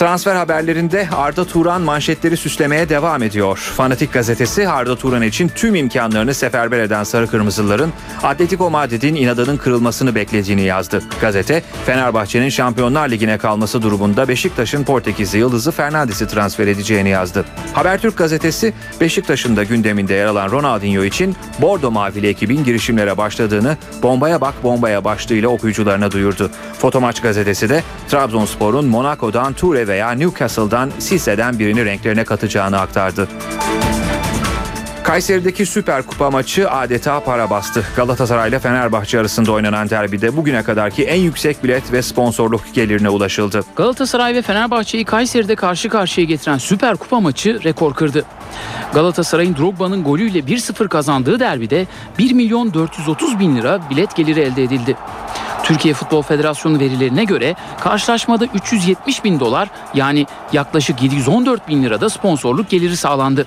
Transfer 0.00 0.36
haberlerinde 0.36 1.08
Arda 1.16 1.44
Turan 1.44 1.82
manşetleri 1.82 2.36
süslemeye 2.36 2.88
devam 2.88 3.22
ediyor. 3.22 3.58
Fanatik 3.58 4.12
gazetesi 4.12 4.68
Arda 4.68 4.96
Turan 4.96 5.22
için 5.22 5.48
tüm 5.48 5.74
imkanlarını 5.74 6.34
seferber 6.34 6.78
eden 6.78 7.04
Sarı 7.04 7.26
Kırmızıların 7.26 7.92
Atletico 8.22 8.70
Madrid'in 8.70 9.14
inadının 9.14 9.56
kırılmasını 9.56 10.14
beklediğini 10.14 10.62
yazdı. 10.62 11.02
Gazete 11.20 11.62
Fenerbahçe'nin 11.86 12.48
Şampiyonlar 12.48 13.08
Ligi'ne 13.08 13.38
kalması 13.38 13.82
durumunda 13.82 14.28
Beşiktaş'ın 14.28 14.84
Portekizli 14.84 15.38
yıldızı 15.38 15.70
Fernandes'i 15.70 16.28
transfer 16.28 16.66
edeceğini 16.66 17.08
yazdı. 17.08 17.44
Habertürk 17.72 18.16
gazetesi 18.16 18.72
Beşiktaş'ın 19.00 19.56
da 19.56 19.64
gündeminde 19.64 20.14
yer 20.14 20.26
alan 20.26 20.50
Ronaldinho 20.50 21.04
için 21.04 21.36
Bordo 21.58 21.90
Mavili 21.90 22.26
ekibin 22.26 22.64
girişimlere 22.64 23.16
başladığını 23.16 23.76
Bombaya 24.02 24.40
Bak 24.40 24.54
Bombaya 24.62 25.04
başlığıyla 25.04 25.48
okuyucularına 25.48 26.10
duyurdu. 26.10 26.50
Fotomaç 26.78 27.20
gazetesi 27.20 27.68
de 27.68 27.82
Trabzonspor'un 28.08 28.84
Monaco'dan 28.84 29.52
Toure 29.52 29.89
veya 29.90 30.10
Newcastle'dan 30.10 30.90
Sise'den 30.98 31.58
birini 31.58 31.84
renklerine 31.84 32.24
katacağını 32.24 32.80
aktardı. 32.80 33.28
Kayseri'deki 35.02 35.66
Süper 35.66 36.02
Kupa 36.02 36.30
maçı 36.30 36.70
adeta 36.70 37.20
para 37.20 37.50
bastı. 37.50 37.84
Galatasaray 37.96 38.48
ile 38.48 38.58
Fenerbahçe 38.58 39.20
arasında 39.20 39.52
oynanan 39.52 39.90
derbide 39.90 40.36
bugüne 40.36 40.62
kadarki 40.62 41.04
en 41.04 41.20
yüksek 41.20 41.64
bilet 41.64 41.92
ve 41.92 42.02
sponsorluk 42.02 42.74
gelirine 42.74 43.08
ulaşıldı. 43.08 43.64
Galatasaray 43.76 44.34
ve 44.34 44.42
Fenerbahçe'yi 44.42 45.04
Kayseri'de 45.04 45.56
karşı 45.56 45.88
karşıya 45.88 46.26
getiren 46.26 46.58
Süper 46.58 46.96
Kupa 46.96 47.20
maçı 47.20 47.64
rekor 47.64 47.94
kırdı. 47.94 48.24
Galatasaray'ın 48.94 49.56
Drogba'nın 49.56 50.04
golüyle 50.04 50.38
1-0 50.38 50.88
kazandığı 50.88 51.40
derbide 51.40 51.86
1 52.18 52.32
milyon 52.32 52.74
430 52.74 53.38
bin 53.38 53.56
lira 53.56 53.80
bilet 53.90 54.16
geliri 54.16 54.40
elde 54.40 54.62
edildi. 54.62 54.96
Türkiye 55.70 55.94
Futbol 55.94 56.22
Federasyonu 56.22 56.80
verilerine 56.80 57.24
göre 57.24 57.54
karşılaşmada 57.80 58.44
370 58.44 59.24
bin 59.24 59.40
dolar 59.40 59.68
yani 59.94 60.26
yaklaşık 60.52 61.02
714 61.02 61.68
bin 61.68 61.82
lirada 61.82 62.10
sponsorluk 62.10 62.70
geliri 62.70 62.96
sağlandı. 62.96 63.46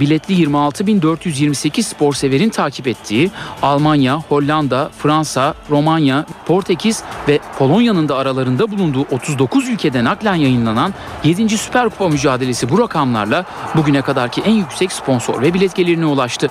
Biletli 0.00 0.34
26.428 0.46 1.82
spor 1.82 2.14
severin 2.14 2.48
takip 2.48 2.86
ettiği 2.86 3.30
Almanya, 3.62 4.16
Hollanda, 4.28 4.90
Fransa, 4.98 5.54
Romanya, 5.70 6.26
Portekiz 6.46 7.02
ve 7.28 7.40
Polonya'nın 7.58 8.08
da 8.08 8.16
aralarında 8.16 8.70
bulunduğu 8.70 9.06
39 9.10 9.68
ülkeden 9.68 10.04
naklen 10.04 10.34
yayınlanan 10.34 10.94
7. 11.24 11.58
Süper 11.58 11.88
Kupa 11.88 12.08
mücadelesi 12.08 12.68
bu 12.68 12.78
rakamlarla 12.78 13.44
bugüne 13.74 14.02
kadarki 14.02 14.40
en 14.40 14.54
yüksek 14.54 14.92
sponsor 14.92 15.42
ve 15.42 15.54
bilet 15.54 15.74
gelirine 15.74 16.06
ulaştı. 16.06 16.50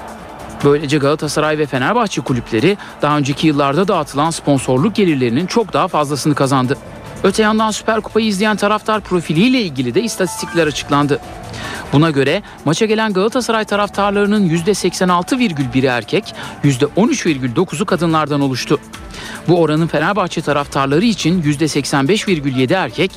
Böylece 0.64 0.98
Galatasaray 0.98 1.58
ve 1.58 1.66
Fenerbahçe 1.66 2.22
kulüpleri 2.22 2.78
daha 3.02 3.18
önceki 3.18 3.48
yıllarda 3.48 3.88
dağıtılan 3.88 4.30
sponsorluk 4.30 4.96
gelirlerinin 4.96 5.46
çok 5.46 5.74
daha 5.74 5.88
fazlasını 5.88 6.36
kazandı. 6.36 6.78
Öte 7.24 7.44
yandan 7.44 7.72
Süper 7.72 8.02
Kupayı 8.02 8.26
izleyen 8.26 8.56
taraftar 8.56 9.02
profiliyle 9.02 9.62
ilgili 9.62 9.96
de 9.96 10.02
istatistikler 10.02 10.68
açıklandı. 10.68 11.20
Buna 11.94 12.10
göre 12.10 12.44
maça 12.66 12.86
gelen 12.86 13.14
Galatasaray 13.14 13.66
taraftarlarının 13.66 14.50
%86,1'i 14.50 15.86
erkek, 15.86 16.34
%13,9'u 16.64 17.86
kadınlardan 17.86 18.42
oluştu. 18.42 18.80
Bu 19.48 19.62
oranın 19.62 19.88
Fenerbahçe 19.88 20.42
taraftarları 20.42 21.06
için 21.06 21.42
%85,7 21.42 22.74
erkek, 22.74 23.12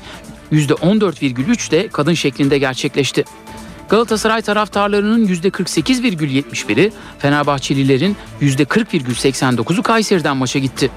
%14,3 0.52 1.70
de 1.70 1.88
kadın 1.88 2.14
şeklinde 2.14 2.58
gerçekleşti. 2.58 3.24
Galatasaray 3.92 4.42
taraftarlarının 4.42 5.26
%48,71'i, 5.26 6.92
Fenerbahçelilerin 7.18 8.16
%40,89'u 8.40 9.82
Kayseri'den 9.82 10.36
maça 10.36 10.58
gitti. 10.58 10.90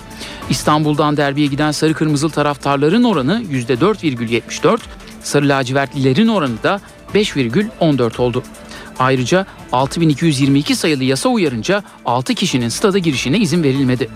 İstanbul'dan 0.49 1.17
derbiye 1.17 1.47
giden 1.47 1.71
sarı 1.71 1.93
kırmızılı 1.93 2.31
taraftarların 2.31 3.03
oranı 3.03 3.43
%4,74, 3.51 4.79
sarı 5.23 5.49
lacivertlilerin 5.49 6.27
oranı 6.27 6.63
da 6.63 6.81
5,14 7.13 8.21
oldu. 8.21 8.43
Ayrıca 8.99 9.45
6222 9.71 10.75
sayılı 10.75 11.03
yasa 11.03 11.29
uyarınca 11.29 11.83
6 12.05 12.35
kişinin 12.35 12.69
stada 12.69 12.97
girişine 12.97 13.37
izin 13.37 13.63
verilmedi. 13.63 14.09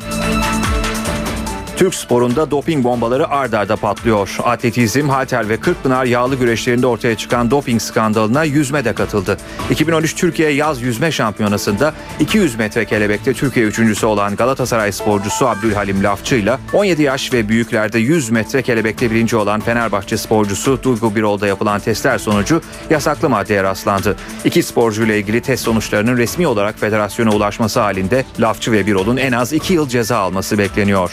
Türk 1.79 1.95
sporunda 1.95 2.51
doping 2.51 2.83
bombaları 2.83 3.29
ard 3.29 3.53
arda 3.53 3.75
patlıyor. 3.75 4.37
Atletizm, 4.43 5.09
halter 5.09 5.49
ve 5.49 5.59
Kırkpınar 5.59 6.05
yağlı 6.05 6.35
güreşlerinde 6.35 6.87
ortaya 6.87 7.17
çıkan 7.17 7.51
doping 7.51 7.81
skandalına 7.81 8.43
yüzme 8.43 8.85
de 8.85 8.93
katıldı. 8.93 9.37
2013 9.69 10.15
Türkiye 10.15 10.51
Yaz 10.51 10.81
Yüzme 10.81 11.11
Şampiyonası'nda 11.11 11.93
200 12.19 12.55
metre 12.55 12.85
kelebekte 12.85 13.33
Türkiye 13.33 13.65
üçüncüsü 13.65 14.05
olan 14.05 14.35
Galatasaray 14.35 14.91
sporcusu 14.91 15.47
Abdülhalim 15.47 16.03
Lafçı 16.03 16.35
ile 16.35 16.57
17 16.73 17.01
yaş 17.01 17.33
ve 17.33 17.49
büyüklerde 17.49 17.99
100 17.99 18.29
metre 18.29 18.61
kelebekte 18.61 19.11
birinci 19.11 19.35
olan 19.35 19.59
Fenerbahçe 19.59 20.17
sporcusu 20.17 20.83
Duygu 20.83 21.15
Birol'da 21.15 21.47
yapılan 21.47 21.79
testler 21.79 22.17
sonucu 22.17 22.61
yasaklı 22.89 23.29
maddeye 23.29 23.63
rastlandı. 23.63 24.15
İki 24.45 24.63
sporcuyla 24.63 25.15
ilgili 25.15 25.41
test 25.41 25.63
sonuçlarının 25.63 26.17
resmi 26.17 26.47
olarak 26.47 26.79
federasyona 26.79 27.31
ulaşması 27.31 27.79
halinde 27.79 28.25
Lafçı 28.39 28.71
ve 28.71 28.85
Birol'un 28.85 29.17
en 29.17 29.31
az 29.31 29.53
2 29.53 29.73
yıl 29.73 29.87
ceza 29.89 30.17
alması 30.17 30.57
bekleniyor. 30.57 31.11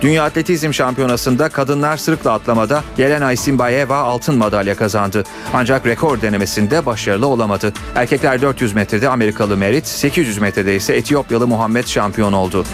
Dünya 0.00 0.24
Atletizm 0.24 0.72
Şampiyonası'nda 0.72 1.48
kadınlar 1.48 1.96
sırıkla 1.96 2.32
atlamada 2.32 2.84
Yelena 2.98 3.32
Isinbayeva 3.32 3.96
altın 3.96 4.38
madalya 4.38 4.76
kazandı. 4.76 5.24
Ancak 5.54 5.86
rekor 5.86 6.22
denemesinde 6.22 6.86
başarılı 6.86 7.26
olamadı. 7.26 7.72
Erkekler 7.94 8.42
400 8.42 8.74
metrede 8.74 9.08
Amerikalı 9.08 9.56
Merit, 9.56 9.86
800 9.86 10.38
metrede 10.38 10.76
ise 10.76 10.96
Etiyopyalı 10.96 11.46
Muhammed 11.46 11.86
şampiyon 11.86 12.32
oldu. 12.32 12.64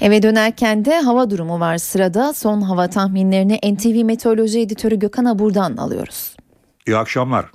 Eve 0.00 0.22
dönerken 0.22 0.84
de 0.84 1.00
hava 1.00 1.30
durumu 1.30 1.60
var 1.60 1.78
sırada. 1.78 2.34
Son 2.34 2.60
hava 2.60 2.88
tahminlerini 2.88 3.74
NTV 3.74 4.04
Meteoroloji 4.04 4.60
Editörü 4.60 4.98
Gökhan 4.98 5.24
Abur'dan 5.24 5.76
alıyoruz. 5.76 6.36
İyi 6.86 6.96
akşamlar. 6.96 7.46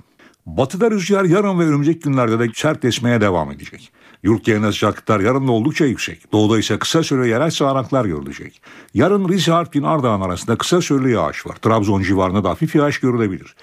Batıda 0.46 0.90
rüzgar 0.90 1.24
yarın 1.24 1.58
ve 1.58 1.64
önümüzdeki 1.64 2.00
günlerde 2.00 2.38
de 2.38 2.46
sert 2.54 2.84
esmeye 2.84 3.20
devam 3.20 3.50
edecek. 3.50 3.92
Yurt 4.22 4.44
genelinde 4.44 4.72
sıcaklıklar 4.72 5.20
yarın 5.20 5.48
da 5.48 5.52
oldukça 5.52 5.84
yüksek. 5.84 6.32
Doğuda 6.32 6.58
ise 6.58 6.78
kısa 6.78 7.02
süreli 7.02 7.28
yerel 7.28 7.50
sağanaklar 7.50 8.04
görülecek. 8.04 8.62
Yarın 8.94 9.28
Rize 9.28 9.52
Artvin 9.52 9.82
Ardahan 9.82 10.20
arasında 10.20 10.56
kısa 10.56 10.80
süreli 10.80 11.12
yağış 11.12 11.46
var. 11.46 11.56
Trabzon 11.56 12.02
civarında 12.02 12.44
da 12.44 12.50
hafif 12.50 12.74
yağış 12.74 13.00
görülebilir. 13.00 13.54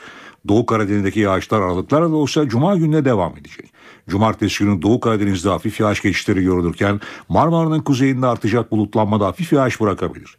Doğu 0.47 0.65
Karadeniz'deki 0.65 1.19
yağışlar 1.19 1.61
aralıklarla 1.61 2.11
da 2.11 2.15
olsa 2.15 2.47
Cuma 2.47 2.75
gününe 2.75 3.05
devam 3.05 3.37
edecek. 3.37 3.71
Cumartesi 4.09 4.63
günü 4.63 4.81
Doğu 4.81 4.99
Karadeniz'de 4.99 5.49
hafif 5.49 5.79
yağış 5.79 6.01
geçişleri 6.01 6.43
görülürken 6.43 6.99
Marmara'nın 7.29 7.79
kuzeyinde 7.79 8.27
artacak 8.27 8.71
bulutlanmada 8.71 9.25
hafif 9.25 9.53
yağış 9.53 9.81
bırakabilir. 9.81 10.37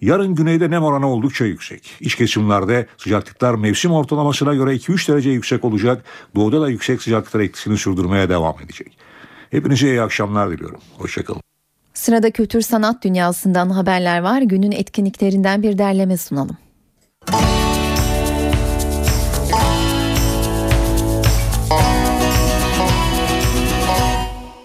Yarın 0.00 0.34
güneyde 0.34 0.70
nem 0.70 0.82
oranı 0.82 1.08
oldukça 1.08 1.44
yüksek. 1.44 1.90
İç 2.00 2.14
kesimlerde 2.14 2.86
sıcaklıklar 2.96 3.54
mevsim 3.54 3.92
ortalamasına 3.92 4.54
göre 4.54 4.74
2-3 4.74 5.12
derece 5.12 5.30
yüksek 5.30 5.64
olacak. 5.64 6.04
Doğuda 6.34 6.60
da 6.60 6.68
yüksek 6.68 7.02
sıcaklıklar 7.02 7.40
etkisini 7.40 7.78
sürdürmeye 7.78 8.28
devam 8.28 8.54
edecek. 8.64 8.98
Hepinize 9.52 9.86
iyi 9.86 10.02
akşamlar 10.02 10.50
diliyorum. 10.50 10.80
Hoşçakalın. 10.98 11.40
Sırada 11.94 12.30
kültür 12.30 12.60
sanat 12.60 13.04
dünyasından 13.04 13.70
haberler 13.70 14.20
var. 14.20 14.42
Günün 14.42 14.72
etkinliklerinden 14.72 15.62
bir 15.62 15.78
derleme 15.78 16.16
sunalım. 16.16 16.56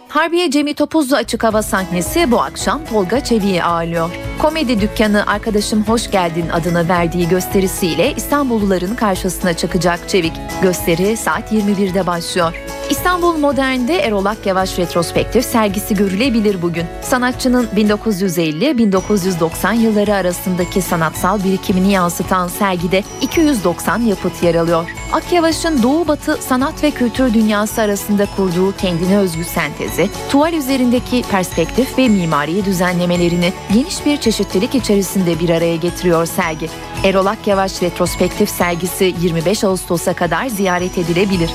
Harbiye 0.07 0.51
Cemil 0.51 0.73
Topuzlu 0.73 1.15
açık 1.15 1.43
hava 1.43 1.61
sahnesi 1.61 2.31
bu 2.31 2.41
akşam 2.41 2.85
Tolga 2.85 3.23
Çevik'i 3.23 3.63
ağırlıyor. 3.63 4.09
Komedi 4.41 4.81
dükkanı 4.81 5.27
Arkadaşım 5.27 5.83
Hoş 5.83 6.11
Geldin 6.11 6.49
adını 6.49 6.89
verdiği 6.89 7.29
gösterisiyle 7.29 8.13
İstanbulluların 8.15 8.95
karşısına 8.95 9.53
çıkacak 9.53 10.09
Çevik. 10.09 10.33
Gösteri 10.61 11.17
saat 11.17 11.53
21'de 11.53 12.07
başlıyor. 12.07 12.53
İstanbul 12.89 13.37
Modern'de 13.37 13.99
Erol 13.99 14.25
Akyavaş 14.25 14.79
retrospektif 14.79 15.45
sergisi 15.45 15.95
görülebilir 15.95 16.61
bugün. 16.61 16.85
Sanatçının 17.01 17.67
1950-1990 17.75 19.75
yılları 19.75 20.13
arasındaki 20.13 20.81
sanatsal 20.81 21.43
birikimini 21.43 21.91
yansıtan 21.91 22.47
sergide 22.47 23.03
290 23.21 24.01
yapıt 24.01 24.43
yer 24.43 24.55
alıyor. 24.55 24.89
Akyavaş'ın 25.13 25.83
Doğu 25.83 26.07
Batı 26.07 26.37
sanat 26.41 26.83
ve 26.83 26.91
kültür 26.91 27.33
dünyası 27.33 27.81
arasında 27.81 28.27
kurduğu 28.35 28.77
kendine 28.77 29.17
özgü 29.17 29.43
sentezi, 29.43 30.09
tuval 30.29 30.53
üzerindeki 30.53 31.23
perspektif 31.31 31.97
ve 31.97 32.09
mimari 32.09 32.65
düzenlemelerini 32.65 33.53
geniş 33.73 34.05
bir 34.05 34.17
çeşitlilik 34.17 34.75
içerisinde 34.75 35.39
bir 35.39 35.49
araya 35.49 35.75
getiriyor 35.75 36.25
sergi. 36.25 36.69
Erol 37.03 37.25
Akyavaş 37.25 37.81
retrospektif 37.81 38.49
sergisi 38.49 39.15
25 39.21 39.63
Ağustos'a 39.63 40.13
kadar 40.13 40.47
ziyaret 40.47 40.97
edilebilir. 40.97 41.49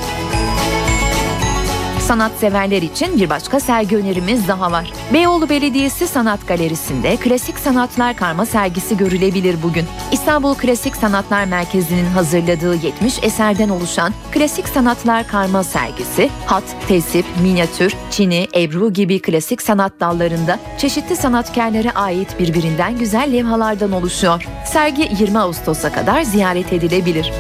Sanatseverler 2.13 2.83
için 2.83 3.21
bir 3.21 3.31
başka 3.31 3.61
sergi 3.61 3.97
önerimiz 3.97 4.49
daha 4.49 4.73
var. 4.73 4.93
Beyoğlu 5.13 5.49
Belediyesi 5.49 6.07
Sanat 6.07 6.49
Galerisi'nde 6.49 7.17
Klasik 7.17 7.59
Sanatlar 7.59 8.17
Karma 8.17 8.47
sergisi 8.47 8.97
görülebilir 8.97 9.57
bugün. 9.63 9.87
İstanbul 10.13 10.55
Klasik 10.55 10.97
Sanatlar 10.97 11.45
Merkezi'nin 11.45 12.05
hazırladığı 12.05 12.75
70 12.75 13.19
eserden 13.23 13.69
oluşan 13.69 14.13
Klasik 14.33 14.69
Sanatlar 14.69 15.29
Karma 15.29 15.65
sergisi, 15.65 16.31
hat, 16.47 16.65
tesip, 16.89 17.25
minyatür, 17.43 17.95
çini, 18.11 18.49
ebru 18.57 18.93
gibi 18.93 19.23
klasik 19.23 19.63
sanat 19.63 20.01
dallarında 20.01 20.59
çeşitli 20.79 21.17
sanatkarlara 21.17 21.91
ait 21.91 22.39
birbirinden 22.39 22.99
güzel 22.99 23.33
levhalardan 23.33 23.93
oluşuyor. 23.93 24.47
Sergi 24.67 25.11
20 25.21 25.39
Ağustos'a 25.39 25.93
kadar 25.93 26.23
ziyaret 26.23 26.73
edilebilir. 26.73 27.33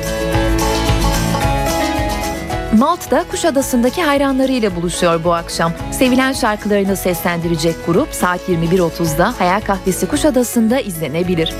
Malt'ta 2.82 3.24
Kuşadası'ndaki 3.28 4.02
hayranlarıyla 4.02 4.76
buluşuyor 4.76 5.24
bu 5.24 5.34
akşam. 5.34 5.72
Sevilen 5.92 6.32
şarkılarını 6.32 6.96
seslendirecek 6.96 7.86
grup 7.86 8.14
saat 8.14 8.48
21.30'da 8.48 9.34
Hayal 9.38 9.60
Kahvesi 9.60 10.08
Kuşadası'nda 10.08 10.80
izlenebilir. 10.80 11.54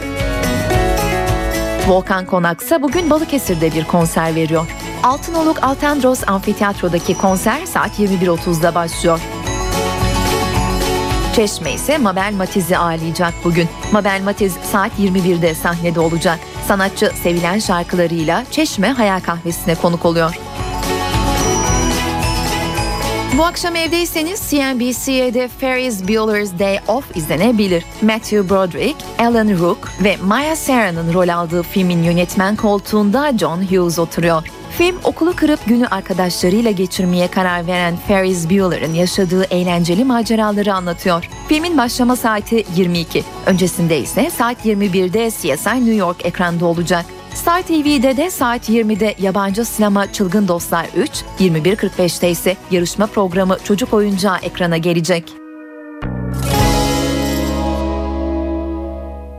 Volkan 1.89 2.27
Konaksa 2.27 2.83
bugün 2.83 3.11
Balıkesir'de 3.11 3.75
bir 3.75 3.85
konser 3.85 4.35
veriyor. 4.35 4.67
Altınoluk 5.03 5.65
Altendros 5.65 6.21
Amfiteyatro'daki 6.27 7.19
konser 7.19 7.67
saat 7.67 7.99
21.30'da 7.99 8.75
başlıyor. 8.75 9.21
Çeşme 11.37 11.73
ise 11.73 11.99
Mabel 11.99 12.35
Matiz'i 12.37 12.79
ağırlayacak 12.79 13.35
bugün. 13.45 13.69
Mabel 13.93 14.21
Matiz 14.25 14.53
saat 14.73 14.99
21'de 14.99 15.55
sahnede 15.55 16.01
olacak. 16.01 16.39
Sanatçı 16.69 17.11
sevilen 17.23 17.59
şarkılarıyla 17.59 18.45
Çeşme 18.51 18.89
Hayal 18.89 19.21
Kahvesi'ne 19.21 19.75
konuk 19.75 20.05
oluyor. 20.05 20.39
Bu 23.39 23.45
akşam 23.45 23.77
evdeyseniz 23.77 24.41
CNBC'de 24.51 25.49
Ferris 25.49 26.09
Bueller's 26.09 26.59
Day 26.59 26.79
Off 26.89 27.17
izlenebilir. 27.17 27.85
Matthew 28.03 28.49
Broderick, 28.49 29.05
Alan 29.19 29.59
Rook 29.59 29.89
ve 30.05 30.17
Maya 30.17 30.57
Sarah'nın 30.57 31.15
rol 31.15 31.29
aldığı 31.29 31.63
filmin 31.63 32.03
yönetmen 32.03 32.57
koltuğunda 32.57 33.39
John 33.39 33.63
Hughes 33.63 33.99
oturuyor. 33.99 34.43
Film 34.79 34.97
okulu 35.05 35.37
kırıp 35.37 35.67
günü 35.67 35.87
arkadaşlarıyla 35.87 36.71
geçirmeye 36.71 37.29
karar 37.29 37.67
veren 37.67 37.97
Ferris 38.09 38.51
Bueller'ın 38.51 38.95
yaşadığı 38.95 39.45
eğlenceli 39.45 40.05
maceraları 40.05 40.75
anlatıyor. 40.75 41.29
Filmin 41.49 41.79
başlama 41.79 42.17
saati 42.17 42.65
22. 42.77 43.25
Öncesinde 43.47 43.99
ise 43.99 44.31
saat 44.31 44.67
21'de 44.67 45.31
CSI 45.31 45.77
New 45.77 45.95
York 45.95 46.27
ekranda 46.27 46.67
olacak. 46.67 47.07
Star 47.35 47.63
TV'de 47.63 48.17
de 48.17 48.31
saat 48.31 48.69
20'de 48.69 49.15
yabancı 49.19 49.65
sinema 49.65 50.13
Çılgın 50.13 50.49
Dostlar 50.49 50.87
3, 50.97 51.11
21.45'te 51.39 52.31
ise 52.31 52.57
yarışma 52.71 53.07
programı 53.07 53.57
Çocuk 53.65 53.95
Oyuncağı 53.95 54.37
ekrana 54.43 54.77
gelecek. 54.77 55.33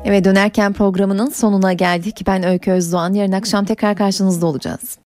Eve 0.06 0.24
dönerken 0.24 0.74
programının 0.74 1.30
sonuna 1.30 1.74
geldik. 1.74 2.22
Ben 2.28 2.44
Öykü 2.44 2.72
Özdoğan. 2.72 3.14
Yarın 3.14 3.32
akşam 3.32 3.66
tekrar 3.66 3.96
karşınızda 3.96 4.46
olacağız. 4.46 4.98